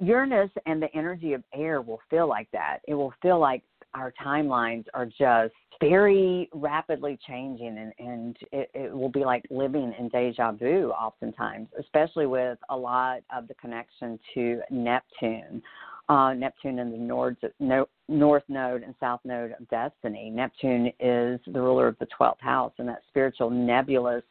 [0.00, 2.78] uranus and the energy of air will feel like that.
[2.86, 3.62] It will feel like
[3.94, 9.94] our timelines are just very rapidly changing and, and it, it, will be like living
[9.98, 15.62] in deja vu oftentimes, especially with a lot of the connection to Neptune.
[16.08, 20.28] Uh, Neptune in the north, no, north node and south node of destiny.
[20.28, 24.22] Neptune is the ruler of the 12th house and that spiritual nebulous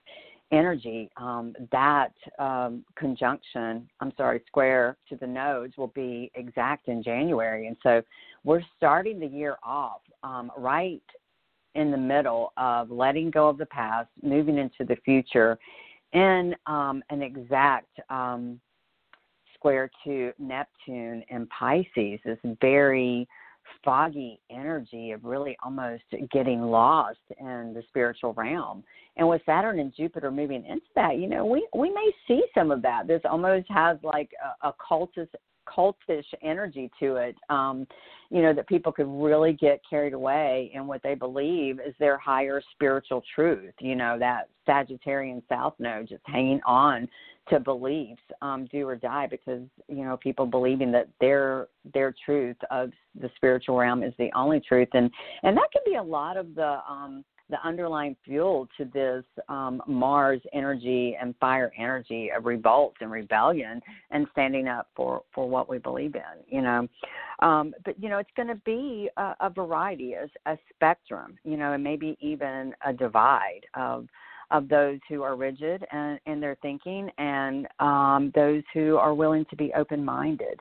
[0.53, 7.01] energy, um, that um, conjunction, I'm sorry, square to the nodes will be exact in
[7.01, 7.67] January.
[7.67, 8.03] And so
[8.43, 11.01] we're starting the year off um, right
[11.75, 15.57] in the middle of letting go of the past, moving into the future,
[16.13, 18.59] in um, an exact um,
[19.55, 23.27] square to Neptune and Pisces, this very
[23.83, 28.83] foggy energy of really almost getting lost in the spiritual realm.
[29.17, 32.71] And with Saturn and Jupiter moving into that, you know, we we may see some
[32.71, 33.07] of that.
[33.07, 34.31] This almost has like
[34.63, 35.29] a, a cultist
[35.65, 37.35] cultish energy to it.
[37.49, 37.87] Um,
[38.29, 42.17] you know, that people could really get carried away in what they believe is their
[42.17, 43.73] higher spiritual truth.
[43.79, 47.07] You know, that Sagittarian South Node just hanging on
[47.49, 52.57] to beliefs, um, do or die, because you know people believing that their their truth
[52.71, 55.09] of the spiritual realm is the only truth, and
[55.43, 59.81] and that can be a lot of the um, the underlying fuel to this um,
[59.87, 63.81] Mars energy and fire energy of revolt and rebellion
[64.11, 66.21] and standing up for for what we believe in.
[66.47, 66.87] You know,
[67.39, 71.37] um, but you know it's going to be a, a variety, a, a spectrum.
[71.43, 74.07] You know, and maybe even a divide of
[74.51, 79.45] of those who are rigid and, in their thinking and um, those who are willing
[79.49, 80.59] to be open minded.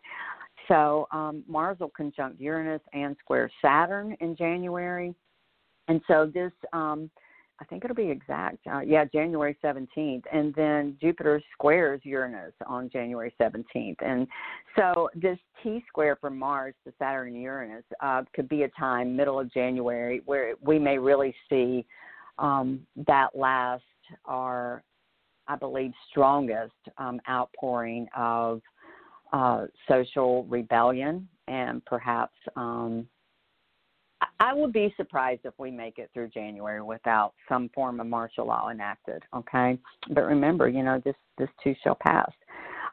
[0.69, 5.15] So um, Mars will conjunct Uranus and square Saturn in January
[5.89, 7.11] and so this, um,
[7.61, 8.59] I think it'll be exact.
[8.67, 10.23] Uh, yeah, January 17th.
[10.33, 13.97] And then Jupiter squares Uranus on January 17th.
[14.01, 14.27] And
[14.77, 19.15] so this T square from Mars to Saturn and Uranus uh, could be a time,
[19.15, 21.85] middle of January, where we may really see
[22.43, 23.83] um, that last,
[24.27, 24.83] our,
[25.49, 28.61] I believe, strongest um, outpouring of
[29.33, 33.07] uh, social rebellion and perhaps um,
[34.39, 38.47] I would be surprised if we make it through January without some form of martial
[38.47, 39.23] law enacted.
[39.35, 39.79] Okay,
[40.11, 42.31] but remember, you know this this too shall pass.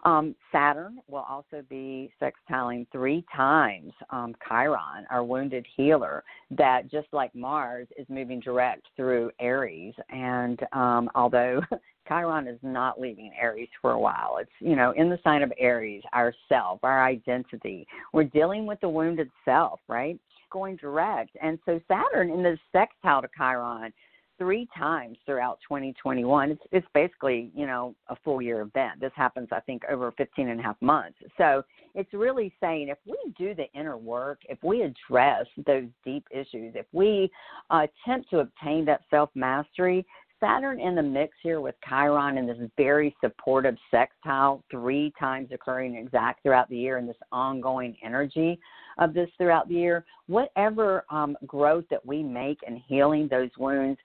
[0.05, 7.07] Um, Saturn will also be sextiling three times um, Chiron, our wounded healer, that just
[7.11, 9.93] like Mars is moving direct through Aries.
[10.09, 11.61] And um, although
[12.07, 15.51] Chiron is not leaving Aries for a while, it's, you know, in the sign of
[15.59, 17.85] Aries, our self, our identity.
[18.13, 20.19] We're dealing with the wounded self, right?
[20.51, 21.37] going direct.
[21.41, 23.93] And so Saturn in the sextile to Chiron
[24.39, 26.51] three times throughout 2021.
[26.51, 28.99] It's, it's basically, you know, a full year event.
[28.99, 31.19] This happens, I think, over 15 and a half months.
[31.37, 31.63] So
[31.93, 36.73] it's really saying if we do the inner work, if we address those deep issues,
[36.75, 37.29] if we
[37.69, 40.05] uh, attempt to obtain that self mastery,
[40.39, 45.95] Saturn in the mix here with Chiron in this very supportive sextile, three times occurring
[45.95, 48.57] exact throughout the year, and this ongoing energy
[48.99, 50.05] of this throughout the year.
[50.27, 53.99] Whatever um, growth that we make in healing those wounds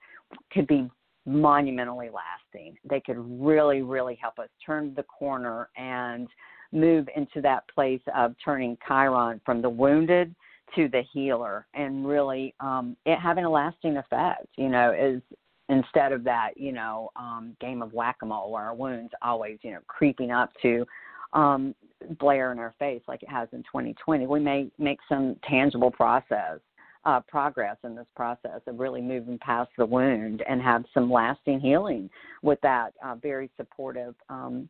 [0.51, 0.89] could be
[1.25, 2.77] monumentally lasting.
[2.87, 6.27] They could really, really help us turn the corner and
[6.71, 10.35] move into that place of turning Chiron from the wounded
[10.75, 14.47] to the healer and really um, it having a lasting effect.
[14.57, 15.21] You know, is
[15.69, 19.79] instead of that, you know, um, game of whack-a-mole where our wounds always, you know,
[19.87, 20.85] creeping up to
[21.33, 21.73] um,
[22.19, 24.27] blare in our face like it has in 2020.
[24.27, 26.59] We may make some tangible process
[27.05, 31.59] uh, progress in this process of really moving past the wound and have some lasting
[31.59, 32.09] healing
[32.41, 34.67] with that uh, very supportive um,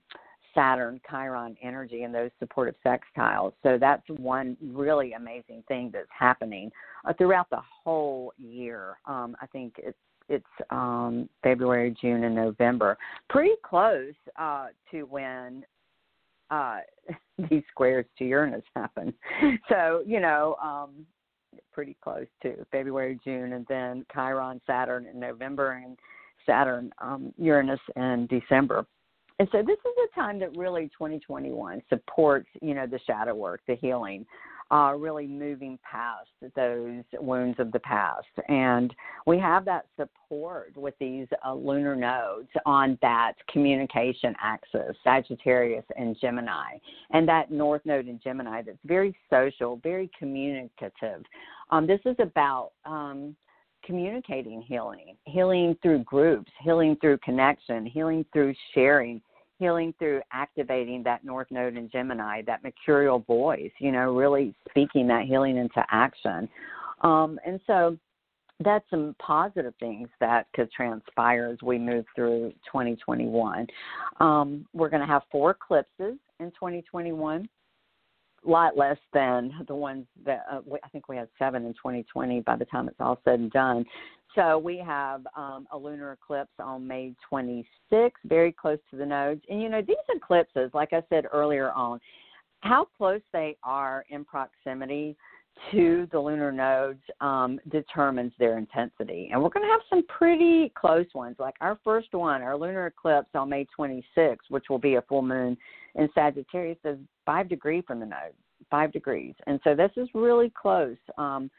[0.55, 3.53] Saturn Chiron energy and those supportive sextiles.
[3.61, 6.71] So that's one really amazing thing that's happening
[7.03, 8.97] uh, throughout the whole year.
[9.05, 12.97] Um, I think it's it's um, February, June, and November.
[13.29, 15.63] Pretty close uh, to when
[16.49, 16.79] uh,
[17.49, 19.13] these squares to Uranus happen.
[19.69, 21.05] So you know, um,
[21.71, 25.97] pretty close to February, June, and then Chiron, Saturn in November, and
[26.45, 28.85] Saturn, um, Uranus in December.
[29.37, 33.61] And so this is a time that really 2021 supports, you know, the shadow work,
[33.67, 34.25] the healing,
[34.71, 38.25] uh, really moving past those wounds of the past.
[38.47, 38.93] And
[39.27, 46.17] we have that support with these uh, lunar nodes on that communication axis, Sagittarius and
[46.19, 46.77] Gemini,
[47.11, 51.23] and that North Node in Gemini that's very social, very communicative.
[51.69, 53.35] Um, this is about um,
[53.83, 59.21] communicating healing, healing through groups, healing through connection, healing through sharing
[59.57, 65.07] healing through activating that North Node in Gemini, that mercurial voice, you know, really speaking
[65.07, 66.49] that healing into action.
[67.01, 67.97] Um, and so
[68.59, 73.67] that's some positive things that could transpire as we move through 2021.
[74.19, 77.47] Um, we're going to have four eclipses in 2021 a
[78.45, 82.55] lot less than the ones that uh, I think we had seven in 2020 by
[82.55, 83.85] the time it's all said and done.
[84.35, 89.41] So we have um, a lunar eclipse on May 26th, very close to the nodes.
[89.49, 91.99] And you know, these eclipses, like I said earlier on,
[92.61, 95.15] how close they are in proximity
[95.71, 99.29] to the lunar nodes um, determines their intensity.
[99.31, 101.37] And we're going to have some pretty close ones.
[101.39, 105.21] Like our first one, our lunar eclipse on May 26th, which will be a full
[105.21, 105.57] moon
[105.95, 108.33] in Sagittarius, is five degree from the node.
[108.69, 111.49] five degrees, and so this is really close um,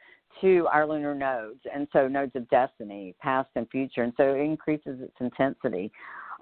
[0.40, 4.40] to our lunar nodes, and so nodes of destiny, past and future, and so it
[4.40, 5.90] increases its intensity.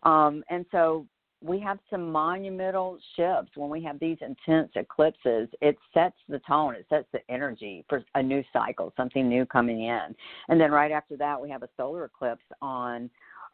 [0.03, 1.07] Um, and so
[1.45, 5.49] we have some monumental shifts when we have these intense eclipses.
[5.61, 9.85] It sets the tone, it sets the energy for a new cycle, something new coming
[9.85, 10.15] in.
[10.49, 13.11] And then right after that, we have a solar eclipse on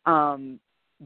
[0.07, 0.61] um,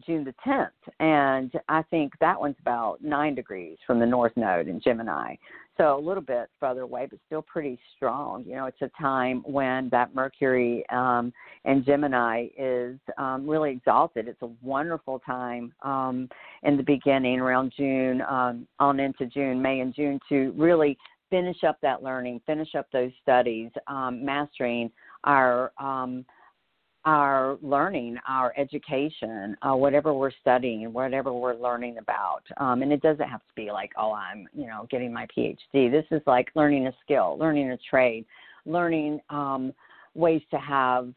[0.06, 0.68] June the 10th,
[1.00, 5.36] and I think that one's about nine degrees from the North Node in Gemini.
[5.76, 8.44] So a little bit further away, but still pretty strong.
[8.46, 11.32] You know, it's a time when that Mercury um,
[11.64, 14.28] and Gemini is um, really exalted.
[14.28, 16.28] It's a wonderful time um,
[16.62, 20.96] in the beginning, around June, um, on into June, May and June, to really
[21.30, 24.90] finish up that learning, finish up those studies, um, mastering
[25.24, 26.24] our um,
[27.04, 32.42] our learning, our education, uh, whatever we're studying, whatever we're learning about.
[32.56, 35.90] Um, and it doesn't have to be like, oh, I'm, you know, getting my PhD.
[35.90, 38.24] This is like learning a skill, learning a trade,
[38.64, 39.74] learning um,
[40.14, 41.12] ways to have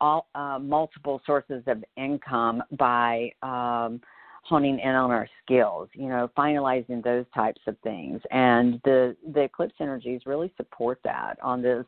[0.00, 4.00] all uh, multiple sources of income by um,
[4.42, 5.88] honing in on our skills.
[5.92, 8.20] You know, finalizing those types of things.
[8.30, 11.84] And the the eclipse energies really support that on this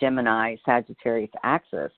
[0.00, 1.92] Gemini Sagittarius axis.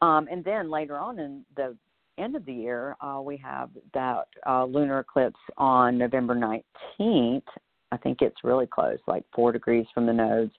[0.00, 1.76] Um, and then later on in the
[2.18, 7.42] end of the year, uh, we have that uh, lunar eclipse on November 19th.
[7.90, 10.52] I think it's really close, like four degrees from the nodes.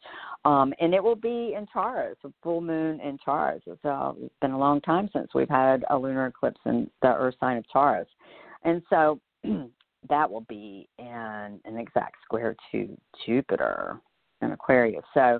[0.45, 3.63] Um, and it will be in Taurus, a full moon in Taurus.
[3.65, 7.07] It's, uh, it's been a long time since we've had a lunar eclipse in the
[7.07, 8.07] Earth sign of Taurus.
[8.63, 9.19] And so
[10.09, 13.99] that will be in an exact square to Jupiter
[14.41, 15.03] in Aquarius.
[15.13, 15.39] So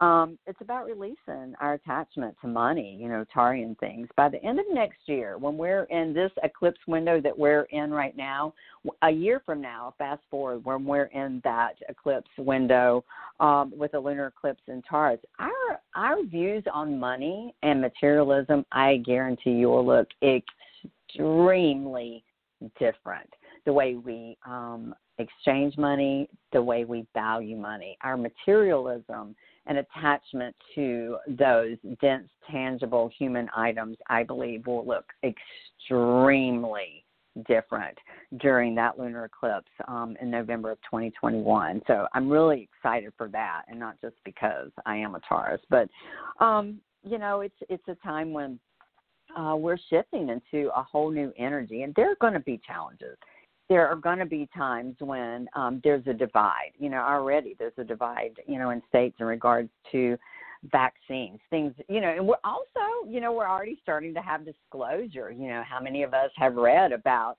[0.00, 4.08] um, it's about releasing our attachment to money, you know, Taurean things.
[4.16, 7.90] By the end of next year, when we're in this eclipse window that we're in
[7.90, 8.54] right now,
[9.02, 13.04] a year from now, fast forward, when we're in that eclipse window
[13.40, 18.98] um, with a lunar eclipse in Taurus, our our views on money and materialism, I
[19.04, 20.08] guarantee you, will look
[21.12, 22.24] extremely
[22.78, 23.28] different.
[23.66, 29.34] The way we um, exchange money, the way we value money, our materialism
[29.66, 37.04] an attachment to those dense, tangible human items, I believe, will look extremely
[37.46, 37.96] different
[38.38, 41.82] during that lunar eclipse um, in November of 2021.
[41.86, 45.88] So I'm really excited for that, and not just because I am a Taurus, but
[46.40, 48.58] um, you know, it's it's a time when
[49.36, 53.16] uh, we're shifting into a whole new energy, and there are going to be challenges
[53.70, 56.72] there are going to be times when um, there's a divide.
[56.78, 60.18] You know, already there's a divide, you know, in states in regards to
[60.72, 65.30] vaccines, things, you know, and we're also, you know, we're already starting to have disclosure.
[65.30, 67.36] You know, how many of us have read about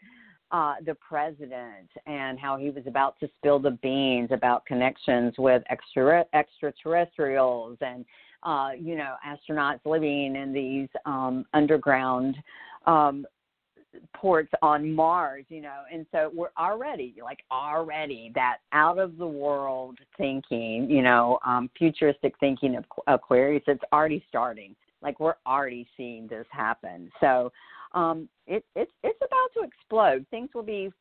[0.52, 5.64] uh, the president and how he was about to spill the beans about connections with
[5.70, 8.06] extra extraterrestrials and,
[8.44, 12.38] uh, you know, astronauts living in these um, underground
[12.86, 13.26] um,
[14.16, 19.28] ports on Mars, you know, and so we're already like already that out of the
[19.28, 23.64] world thinking, you know, um, futuristic thinking of Aquarius.
[23.68, 24.76] It's already starting.
[25.02, 27.12] Like we're already seeing this happen.
[27.20, 27.52] So
[27.94, 30.26] um, it, it's it's about to explode.
[30.30, 30.92] Things will be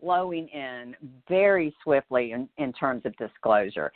[0.00, 0.96] flowing in
[1.28, 3.92] very swiftly in, in terms of disclosure.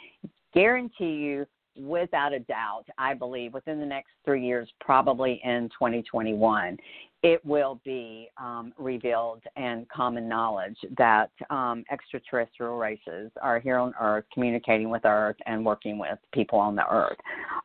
[0.54, 1.46] Guarantee you
[1.76, 6.76] without a doubt, I believe within the next three years, probably in 2021,
[7.22, 13.94] it will be um, revealed and common knowledge that um, extraterrestrial races are here on
[14.00, 17.16] Earth, communicating with Earth and working with people on the Earth.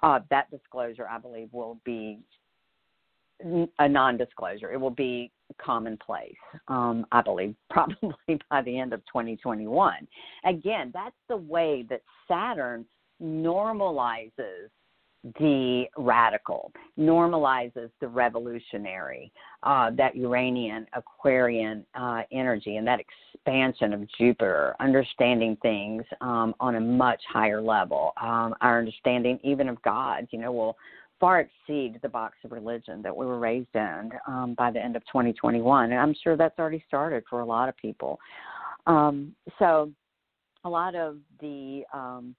[0.01, 2.19] Uh, that disclosure, I believe, will be
[3.79, 4.71] a non-disclosure.
[4.71, 6.35] It will be commonplace.
[6.67, 10.07] Um, I believe probably by the end of 2021.
[10.45, 12.85] Again, that's the way that Saturn
[13.21, 14.69] normalizes
[15.39, 24.07] the radical, normalizes the revolutionary, uh, that Uranian, Aquarian uh, energy, and that expansion of
[24.17, 28.13] Jupiter, understanding things um, on a much higher level.
[28.19, 30.77] Um, our understanding, even of God, you know, will
[31.19, 34.95] far exceed the box of religion that we were raised in um, by the end
[34.95, 35.91] of 2021.
[35.91, 38.19] And I'm sure that's already started for a lot of people.
[38.87, 39.91] Um, so,
[40.63, 42.35] a lot of the um,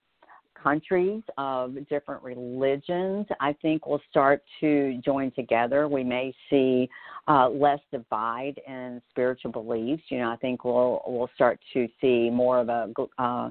[0.62, 5.88] countries of different religions, I think will start to join together.
[5.88, 6.88] We may see
[7.28, 10.02] uh, less divide in spiritual beliefs.
[10.08, 13.50] You know, I think we'll we'll start to see more of a uh,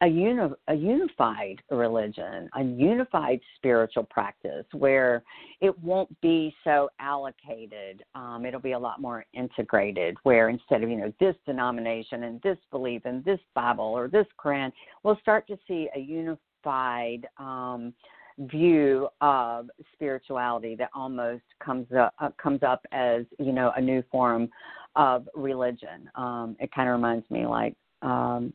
[0.00, 5.22] a, uni- a unified religion, a unified spiritual practice where
[5.60, 8.02] it won't be so allocated.
[8.14, 12.40] Um, it'll be a lot more integrated, where instead of, you know, this denomination and
[12.42, 14.72] this belief and this Bible or this Quran,
[15.02, 17.92] we'll start to see a unified um,
[18.38, 24.02] view of spirituality that almost comes up, uh, comes up as, you know, a new
[24.10, 24.48] form
[24.94, 26.10] of religion.
[26.14, 28.52] Um, it kind of reminds me like, um,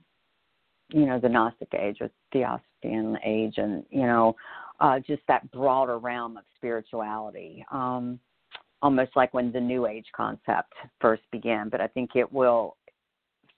[0.91, 4.35] you know the Gnostic age or Theosophian age, and you know
[4.79, 7.65] uh, just that broader realm of spirituality.
[7.71, 8.19] Um,
[8.81, 12.77] almost like when the New Age concept first began, but I think it will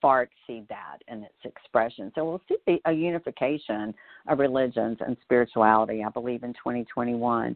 [0.02, 2.12] far exceed that in its expression.
[2.14, 3.94] So we'll see a unification
[4.28, 7.56] of religions and spirituality, I believe, in 2021.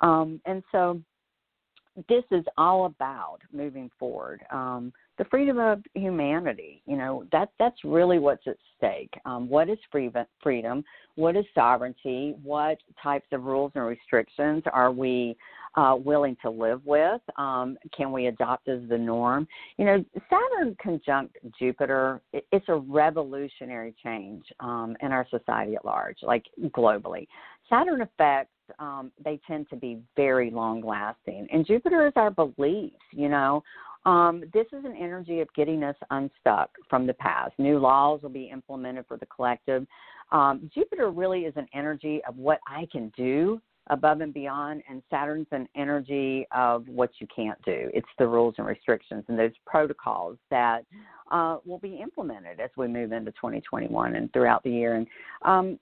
[0.00, 1.02] Um, and so
[2.08, 4.40] this is all about moving forward.
[4.50, 6.82] Um, the freedom of humanity.
[6.86, 9.12] You know that that's really what's at stake.
[9.24, 10.84] Um, what is freedom?
[11.14, 12.34] What is sovereignty?
[12.42, 15.36] What types of rules and restrictions are we
[15.76, 17.20] uh, willing to live with?
[17.36, 19.46] Um, can we adopt as the norm?
[19.76, 22.20] You know, Saturn conjunct Jupiter.
[22.32, 26.44] It, it's a revolutionary change um, in our society at large, like
[26.74, 27.26] globally.
[27.68, 31.46] Saturn effects um, they tend to be very long lasting.
[31.52, 33.62] And Jupiter is our beliefs, you know,
[34.04, 37.52] um, this is an energy of getting us unstuck from the past.
[37.58, 39.86] New laws will be implemented for the collective.
[40.32, 45.02] Um, Jupiter really is an energy of what I can do above and beyond, and
[45.10, 47.90] Saturn's an energy of what you can't do.
[47.92, 50.84] It's the rules and restrictions and those protocols that
[51.30, 54.94] uh, will be implemented as we move into 2021 and throughout the year.
[54.94, 55.06] And
[55.42, 55.78] um,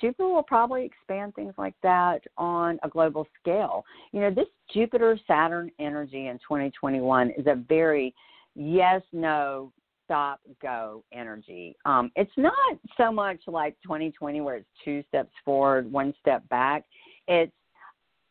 [0.00, 3.84] Jupiter will probably expand things like that on a global scale.
[4.12, 8.14] You know, this Jupiter Saturn energy in 2021 is a very
[8.54, 9.72] yes, no,
[10.04, 11.76] stop, go energy.
[11.84, 16.84] Um, it's not so much like 2020 where it's two steps forward, one step back.
[17.26, 17.52] It's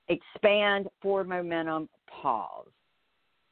[0.08, 1.90] expand, forward momentum,
[2.22, 2.68] pause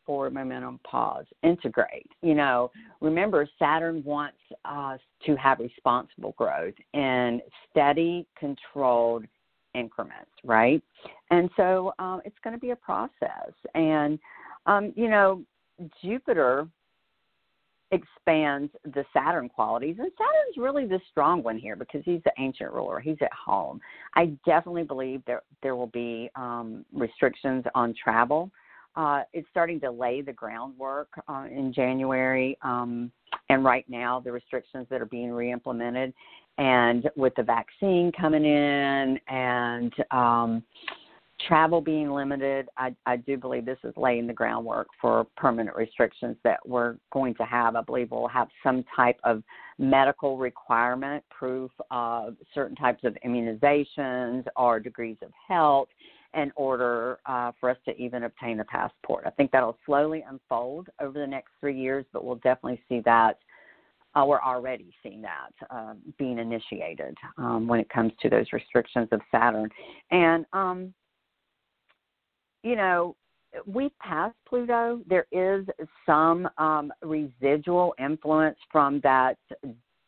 [0.06, 2.10] forward momentum, pause, integrate.
[2.22, 9.26] You know, remember Saturn wants us to have responsible growth and steady, controlled
[9.74, 10.82] increments, right?
[11.30, 13.52] And so um, it's going to be a process.
[13.74, 14.20] And,
[14.66, 15.44] um, you know,
[16.04, 16.68] Jupiter
[17.92, 22.72] expands the Saturn qualities, and Saturn's really the strong one here because he's the ancient
[22.72, 23.00] ruler.
[23.00, 23.82] He's at home.
[24.16, 28.50] I definitely believe there there will be um, restrictions on travel
[28.96, 32.58] uh, it's starting to lay the groundwork uh, in January.
[32.62, 33.12] Um,
[33.50, 36.14] and right now, the restrictions that are being re-implemented,
[36.58, 40.64] and with the vaccine coming in and um,
[41.48, 46.38] travel being limited, I, I do believe this is laying the groundwork for permanent restrictions
[46.44, 47.76] that we're going to have.
[47.76, 49.44] I believe we'll have some type of
[49.80, 55.90] medical requirement, proof of certain types of immunizations or degrees of health
[56.34, 59.24] in order uh, for us to even obtain a passport.
[59.26, 63.38] I think that'll slowly unfold over the next three years, but we'll definitely see that.
[64.14, 69.08] Uh, we're already seeing that uh, being initiated um, when it comes to those restrictions
[69.12, 69.70] of Saturn.
[70.12, 70.94] And, um,
[72.62, 73.16] you know,
[73.66, 75.02] we passed Pluto.
[75.08, 75.66] There is
[76.06, 79.38] some um, residual influence from that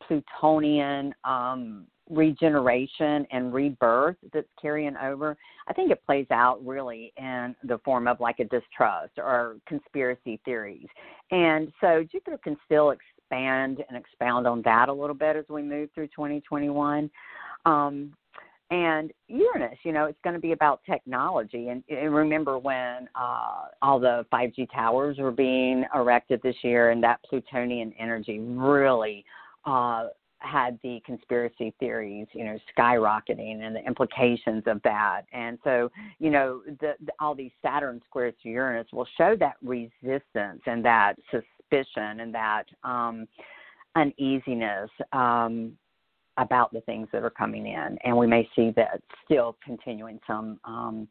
[0.06, 5.38] Plutonian um, regeneration and rebirth that's carrying over,
[5.68, 10.40] I think it plays out really in the form of like a distrust or conspiracy
[10.46, 10.88] theories.
[11.32, 15.64] And so Jupiter can still expand and expound on that a little bit as we
[15.64, 17.10] move through 2021.
[17.66, 18.14] Um,
[18.72, 21.70] and Uranus, you know, it's going to be about technology.
[21.70, 27.04] And, and remember when uh, all the 5G towers were being erected this year, and
[27.04, 29.24] that plutonian energy really
[29.66, 30.08] uh,
[30.44, 35.24] had the conspiracy theories, you know, skyrocketing and the implications of that.
[35.32, 35.90] And so,
[36.20, 40.84] you know, the, the, all these Saturn squares to Uranus will show that resistance and
[40.86, 43.28] that suspicion and that um,
[43.96, 45.78] uneasiness um,
[46.38, 47.98] about the things that are coming in.
[48.04, 51.08] And we may see that still continuing some um,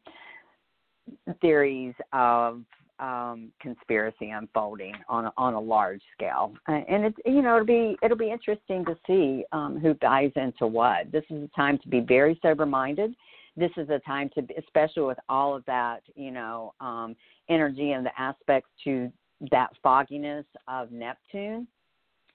[1.41, 2.61] theories of
[2.99, 8.17] um, conspiracy unfolding on on a large scale, and it's you know it'll be it'll
[8.17, 11.11] be interesting to see um, who buys into what.
[11.11, 13.15] This is a time to be very sober minded.
[13.55, 17.15] This is a time to, especially with all of that you know um,
[17.49, 19.11] energy and the aspects to
[19.51, 21.67] that fogginess of Neptune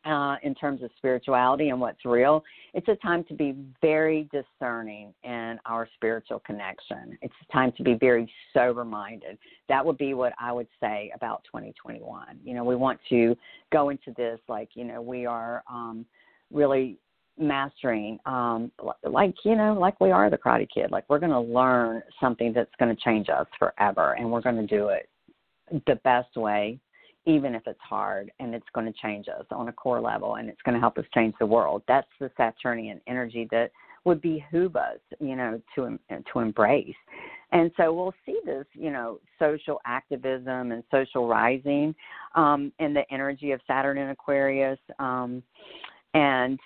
[0.05, 2.43] uh, in terms of spirituality and what's real,
[2.75, 7.19] it's a time to be very discerning in our spiritual connection.
[7.21, 9.39] It's a time to be very sober minded.
[9.69, 12.39] That would be what I would say about 2021.
[12.45, 13.37] You know, we want to
[13.73, 16.07] go into this like, you know, we are um,
[16.53, 16.99] really
[17.39, 18.71] mastering, um,
[19.05, 20.91] like you know, like we are the Karate Kid.
[20.91, 24.57] Like we're going to learn something that's going to change us forever, and we're going
[24.57, 25.09] to do it
[25.87, 26.79] the best way,
[27.29, 30.49] even if it's hard, and it's going to change us on a core level, and
[30.49, 31.83] it's going to help us change the world.
[31.87, 33.71] That's the Saturnian energy that
[34.05, 35.99] would behoove us, you know, to
[36.33, 36.95] to embrace.
[37.53, 41.95] And so we'll see this, you know, social activism and social rising
[42.35, 44.79] um, in the energy of Saturn and Aquarius.
[44.99, 45.43] Um,
[46.15, 46.59] and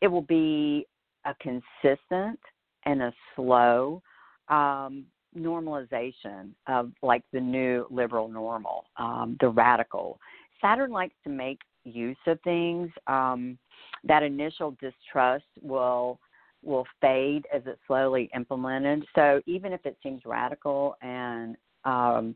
[0.00, 0.86] it will be
[1.24, 2.38] a consistent
[2.84, 4.02] and a slow
[4.48, 5.04] um,
[5.36, 10.18] normalization of like the new liberal normal, um, the radical.
[10.60, 12.90] Saturn likes to make use of things.
[13.06, 13.58] Um,
[14.04, 16.18] that initial distrust will
[16.62, 19.04] will fade as it's slowly implemented.
[19.14, 22.34] So even if it seems radical and um,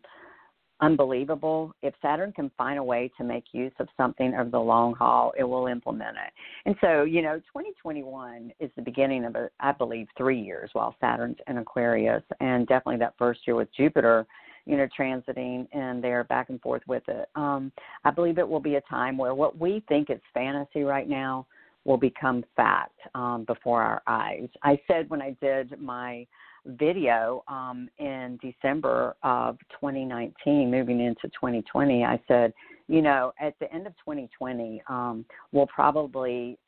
[0.81, 4.95] unbelievable, if Saturn can find a way to make use of something over the long
[4.95, 6.33] haul, it will implement it.
[6.66, 10.95] And so, you know, 2021 is the beginning of, a, I believe, three years while
[11.01, 14.26] Saturn's in Aquarius, and definitely that first year with Jupiter
[14.68, 17.31] you know, transiting and they're back and forth with it.
[17.35, 17.72] Um,
[18.05, 21.47] I believe it will be a time where what we think is fantasy right now
[21.85, 24.49] will become fact um, before our eyes.
[24.62, 26.26] I said when I did my
[26.69, 32.53] video um, in December of 2019, moving into 2020, I said,
[32.89, 36.59] you know, at the end of 2020, um, we'll probably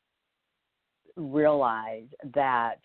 [1.16, 2.78] realize that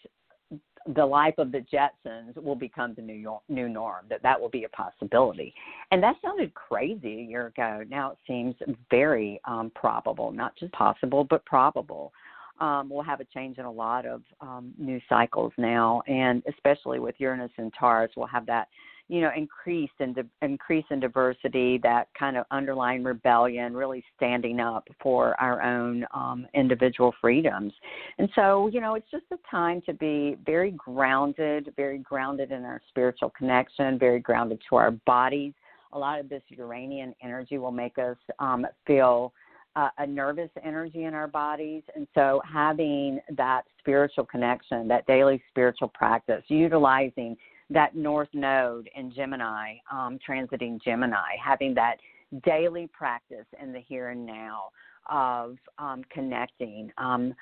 [0.94, 4.06] the life of the Jetsons will become the new York, new norm.
[4.10, 5.54] That that will be a possibility,
[5.92, 7.84] and that sounded crazy a year ago.
[7.90, 8.54] Now it seems
[8.92, 12.14] very um, probable, not just possible, but probable
[12.60, 17.00] um, we'll have a change in a lot of um, new cycles now, and especially
[17.00, 18.70] with Uranus and Taurus, we'll have that,
[19.08, 24.60] you know, increase in di- increase in diversity, that kind of underlying rebellion, really standing
[24.60, 27.74] up for our own um, individual freedoms.
[28.18, 32.64] And so, you know, it's just a time to be very grounded, very grounded in
[32.64, 35.54] our spiritual connection, very grounded to our bodies.
[35.94, 39.34] A lot of this Uranian energy will make us um, feel
[39.76, 41.84] uh, a nervous energy in our bodies.
[41.96, 47.36] And so having that spiritual connection, that daily spiritual practice, utilizing
[47.70, 51.98] that North Node in Gemini, um, transiting Gemini, having that
[52.44, 54.70] daily practice in the here and now
[55.10, 57.34] of um, connecting, um,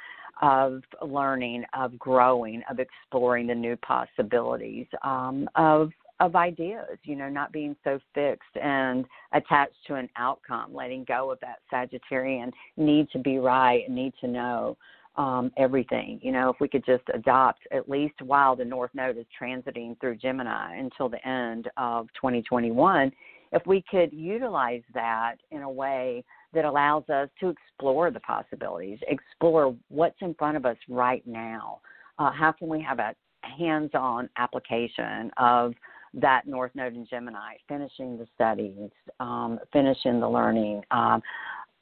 [0.42, 7.30] of learning, of growing, of exploring the new possibilities, um, of of ideas, you know,
[7.30, 13.10] not being so fixed and attached to an outcome, letting go of that Sagittarian need
[13.12, 14.78] to be right, need to know
[15.16, 16.20] um, everything.
[16.24, 20.00] You know, if we could just adopt, at least while the North Node is transiting
[20.00, 23.12] through Gemini until the end of 2021,
[23.52, 29.00] if we could utilize that in a way that allows us to explore the possibilities,
[29.08, 31.80] explore what's in front of us right now.
[32.18, 33.16] Uh, how can we have a
[33.58, 35.74] hands on application of
[36.14, 38.90] that North Node in Gemini, finishing the studies,
[39.20, 41.22] um, finishing the learning, um,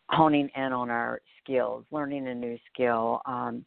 [0.09, 3.65] honing in on our skills, learning a new skill, um,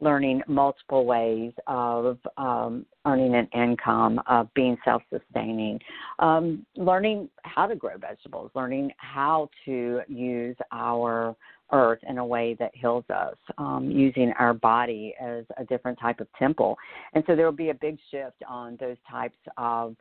[0.00, 5.80] learning multiple ways of um, earning an income, of being self sustaining,
[6.18, 11.34] um, learning how to grow vegetables, learning how to use our
[11.72, 16.20] earth in a way that heals us, um, using our body as a different type
[16.20, 16.76] of temple.
[17.14, 19.96] And so there will be a big shift on those types of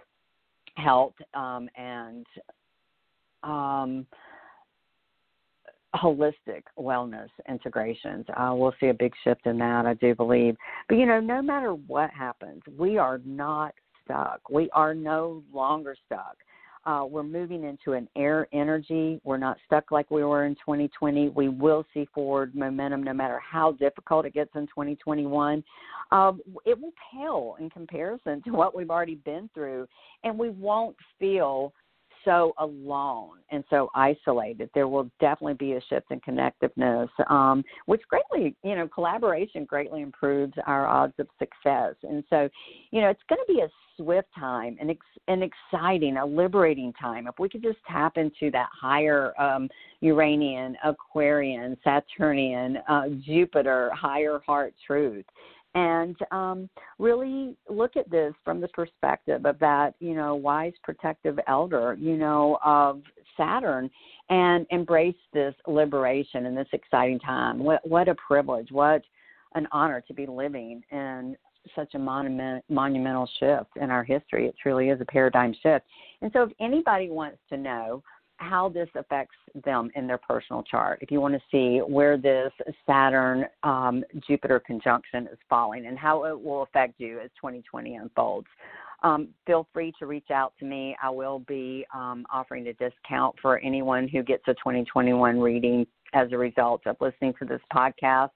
[0.76, 2.26] health um, and
[3.44, 4.06] um,
[5.96, 8.26] holistic wellness integrations.
[8.36, 10.56] Uh, we'll see a big shift in that, I do believe.
[10.90, 14.42] But you know, no matter what happens, we are not stuck.
[14.50, 16.38] We are no longer stuck.
[16.86, 19.20] Uh, we're moving into an air energy.
[19.24, 21.30] We're not stuck like we were in 2020.
[21.30, 25.64] We will see forward momentum no matter how difficult it gets in 2021.
[26.12, 29.88] Um, it will pale in comparison to what we've already been through,
[30.24, 31.74] and we won't feel
[32.26, 34.70] so alone and so isolated.
[34.74, 40.02] There will definitely be a shift in connectiveness, um, which greatly, you know, collaboration greatly
[40.02, 41.94] improves our odds of success.
[42.04, 42.50] And so,
[42.92, 46.92] you know, it's going to be a swift time, an, ex- an exciting, a liberating
[46.94, 47.28] time.
[47.28, 49.70] If we could just tap into that higher um,
[50.02, 55.26] Uranian, Aquarian, Saturnian, uh, Jupiter, higher heart truth
[55.76, 61.38] and um, really look at this from the perspective of that, you know, wise protective
[61.48, 63.02] elder, you know, of
[63.38, 63.90] Saturn,
[64.30, 67.60] and embrace this liberation and this exciting time.
[67.60, 68.72] What what a privilege!
[68.72, 69.04] What
[69.54, 71.36] an honor to be living in
[71.76, 74.48] such a monument, monumental shift in our history.
[74.48, 75.86] It truly is a paradigm shift.
[76.22, 78.02] And so, if anybody wants to know
[78.38, 81.00] how this affects them in their personal chart.
[81.02, 82.52] If you want to see where this
[82.86, 88.48] Saturn um, Jupiter conjunction is falling and how it will affect you as 2020 unfolds.
[89.04, 90.96] Um, feel free to reach out to me.
[91.02, 96.32] I will be um, offering a discount for anyone who gets a 2021 reading as
[96.32, 98.30] a result of listening to this podcast.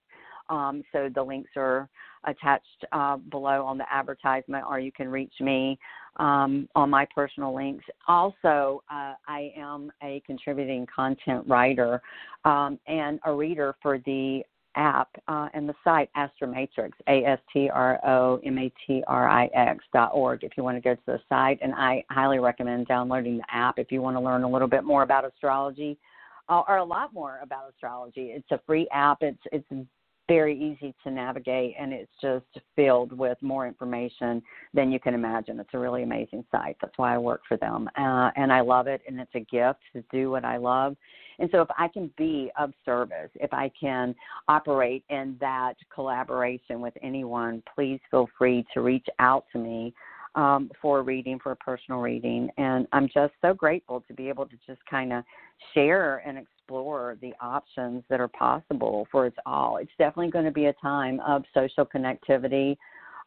[0.49, 1.87] Um, so the links are
[2.25, 5.79] attached uh, below on the advertisement, or you can reach me
[6.17, 7.85] um, on my personal links.
[8.07, 12.01] Also, uh, I am a contributing content writer
[12.43, 14.43] um, and a reader for the
[14.75, 19.27] app uh, and the site Astromatrix, A S T R O M A T R
[19.27, 20.43] I X dot org.
[20.43, 23.79] If you want to go to the site, and I highly recommend downloading the app
[23.79, 25.97] if you want to learn a little bit more about astrology.
[26.49, 28.31] Uh, or a lot more about astrology.
[28.33, 29.19] It's a free app.
[29.21, 29.71] It's it's
[30.29, 34.41] very easy to navigate and it's just filled with more information
[34.73, 35.59] than you can imagine.
[35.59, 36.77] It's a really amazing site.
[36.79, 37.89] That's why I work for them.
[37.97, 40.95] Uh, and I love it and it's a gift to do what I love.
[41.39, 44.13] And so if I can be of service, if I can
[44.47, 49.93] operate in that collaboration with anyone, please feel free to reach out to me
[50.35, 52.49] um, for a reading, for a personal reading.
[52.57, 55.23] And I'm just so grateful to be able to just kind of
[55.73, 56.37] share and
[56.69, 59.77] explore the options that are possible for us all.
[59.77, 62.77] It's definitely going to be a time of social connectivity,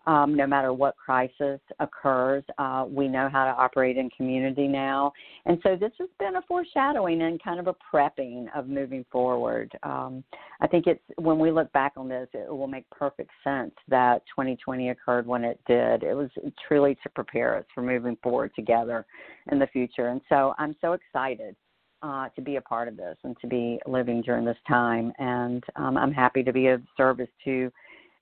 [0.07, 2.45] um, no matter what crisis occurs.
[2.59, 5.12] Uh, we know how to operate in community now.
[5.45, 9.72] And so this has been a foreshadowing and kind of a prepping of moving forward.
[9.82, 10.22] Um,
[10.61, 14.22] I think it's when we look back on this, it will make perfect sense that
[14.36, 16.05] 2020 occurred when it did.
[16.05, 16.30] It was
[16.68, 19.05] truly to prepare us for moving forward together
[19.51, 20.09] in the future.
[20.09, 21.57] And so I'm so excited.
[22.03, 25.12] Uh, to be a part of this and to be living during this time.
[25.20, 27.70] And um, I'm happy to be of service to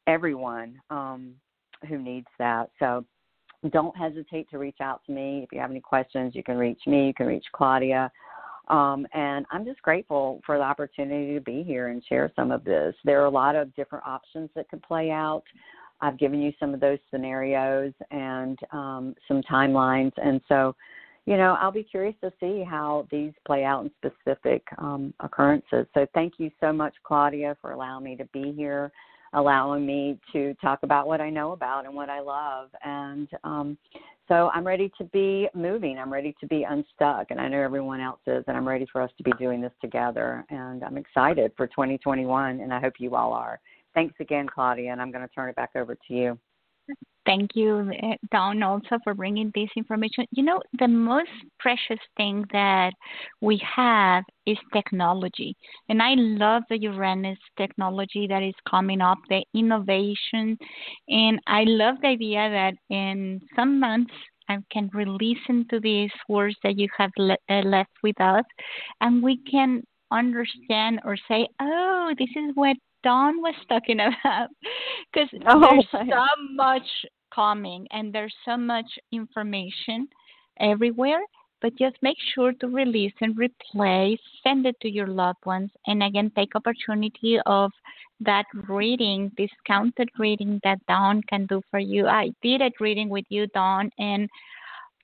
[0.07, 1.33] everyone um,
[1.89, 2.69] who needs that.
[2.79, 3.07] So
[3.71, 5.41] don't hesitate to reach out to me.
[5.43, 8.11] If you have any questions, you can reach me, you can reach Claudia.
[8.69, 12.65] Um, and I'm just grateful for the opportunity to be here and share some of
[12.65, 12.95] this.
[13.05, 15.45] There are a lot of different options that could play out.
[16.01, 20.13] I've given you some of those scenarios and um, some timelines.
[20.23, 20.77] And so,
[21.31, 25.87] you know, I'll be curious to see how these play out in specific um, occurrences.
[25.95, 28.93] So, thank you so much, Claudia, for allowing me to be here
[29.33, 32.69] allowing me to talk about what I know about and what I love.
[32.83, 33.79] And um,
[34.29, 35.99] so I'm ready to be moving.
[35.99, 37.27] I'm ready to be unstuck.
[37.31, 38.45] And I know everyone else is.
[38.49, 40.45] And I'm ready for us to be doing this together.
[40.51, 42.61] And I'm excited for 2021.
[42.61, 43.61] And I hope you all are.
[43.95, 44.91] Thanks again, Claudia.
[44.93, 46.39] And I'm going to turn it back over to you.
[47.27, 47.91] Thank you,
[48.33, 50.25] Dawn, also for bringing this information.
[50.33, 52.93] You know, the most precious thing that
[53.41, 55.55] we have is technology.
[55.89, 60.57] And I love the Uranus technology that is coming up, the innovation.
[61.09, 64.15] And I love the idea that in some months,
[64.49, 68.45] I can re-listen to these words that you have le- uh, left with us,
[69.01, 74.49] and we can understand or say, oh, this is what Dawn was talking about
[75.13, 76.87] because oh, there's so much
[77.35, 80.09] coming and there's so much information
[80.59, 81.21] everywhere.
[81.63, 86.03] But just make sure to release and replay, send it to your loved ones, and
[86.03, 87.71] again take opportunity of
[88.21, 92.07] that reading, discounted reading that Dawn can do for you.
[92.07, 94.29] I did a reading with you, Dawn, and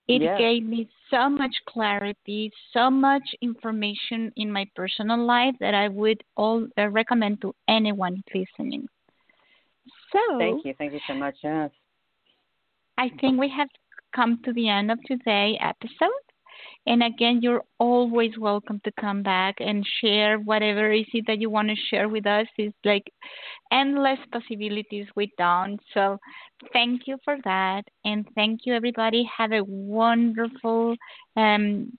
[0.09, 0.39] it yes.
[0.39, 6.23] gave me so much clarity, so much information in my personal life that I would
[6.37, 8.89] all uh, recommend to anyone listening.
[10.17, 11.37] So thank you, thank you so much.
[11.43, 11.71] Yes,
[12.99, 13.69] I think we have
[14.15, 16.27] come to the end of today's episode.
[16.87, 21.51] And again, you're always welcome to come back and share whatever is it that you
[21.51, 22.47] want to share with us.
[22.57, 23.03] It's like
[23.73, 25.79] endless possibilities with Dawn.
[25.93, 26.19] So
[26.73, 27.83] thank you for that.
[28.05, 29.29] And thank you, everybody.
[29.37, 30.97] Have a wonderful
[31.37, 31.93] um,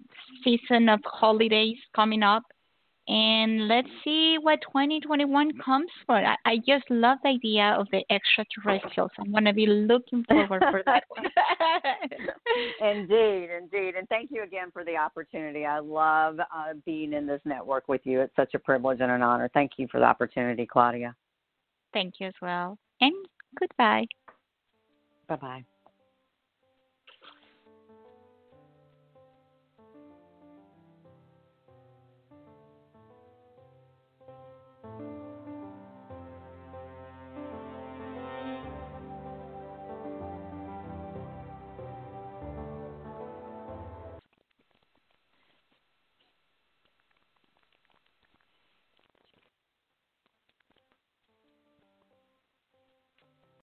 [0.43, 2.43] season of holidays coming up
[3.07, 6.15] and let's see what 2021 comes for.
[6.15, 9.11] I, I just love the idea of the extraterrestrials.
[9.17, 11.25] I'm going to be looking forward for that one.
[12.81, 13.95] indeed, indeed.
[13.95, 15.65] And thank you again for the opportunity.
[15.65, 18.21] I love uh, being in this network with you.
[18.21, 19.49] It's such a privilege and an honor.
[19.53, 21.15] Thank you for the opportunity, Claudia.
[21.93, 22.77] Thank you as well.
[22.99, 23.13] And
[23.57, 24.05] goodbye.
[25.29, 25.65] Bye bye.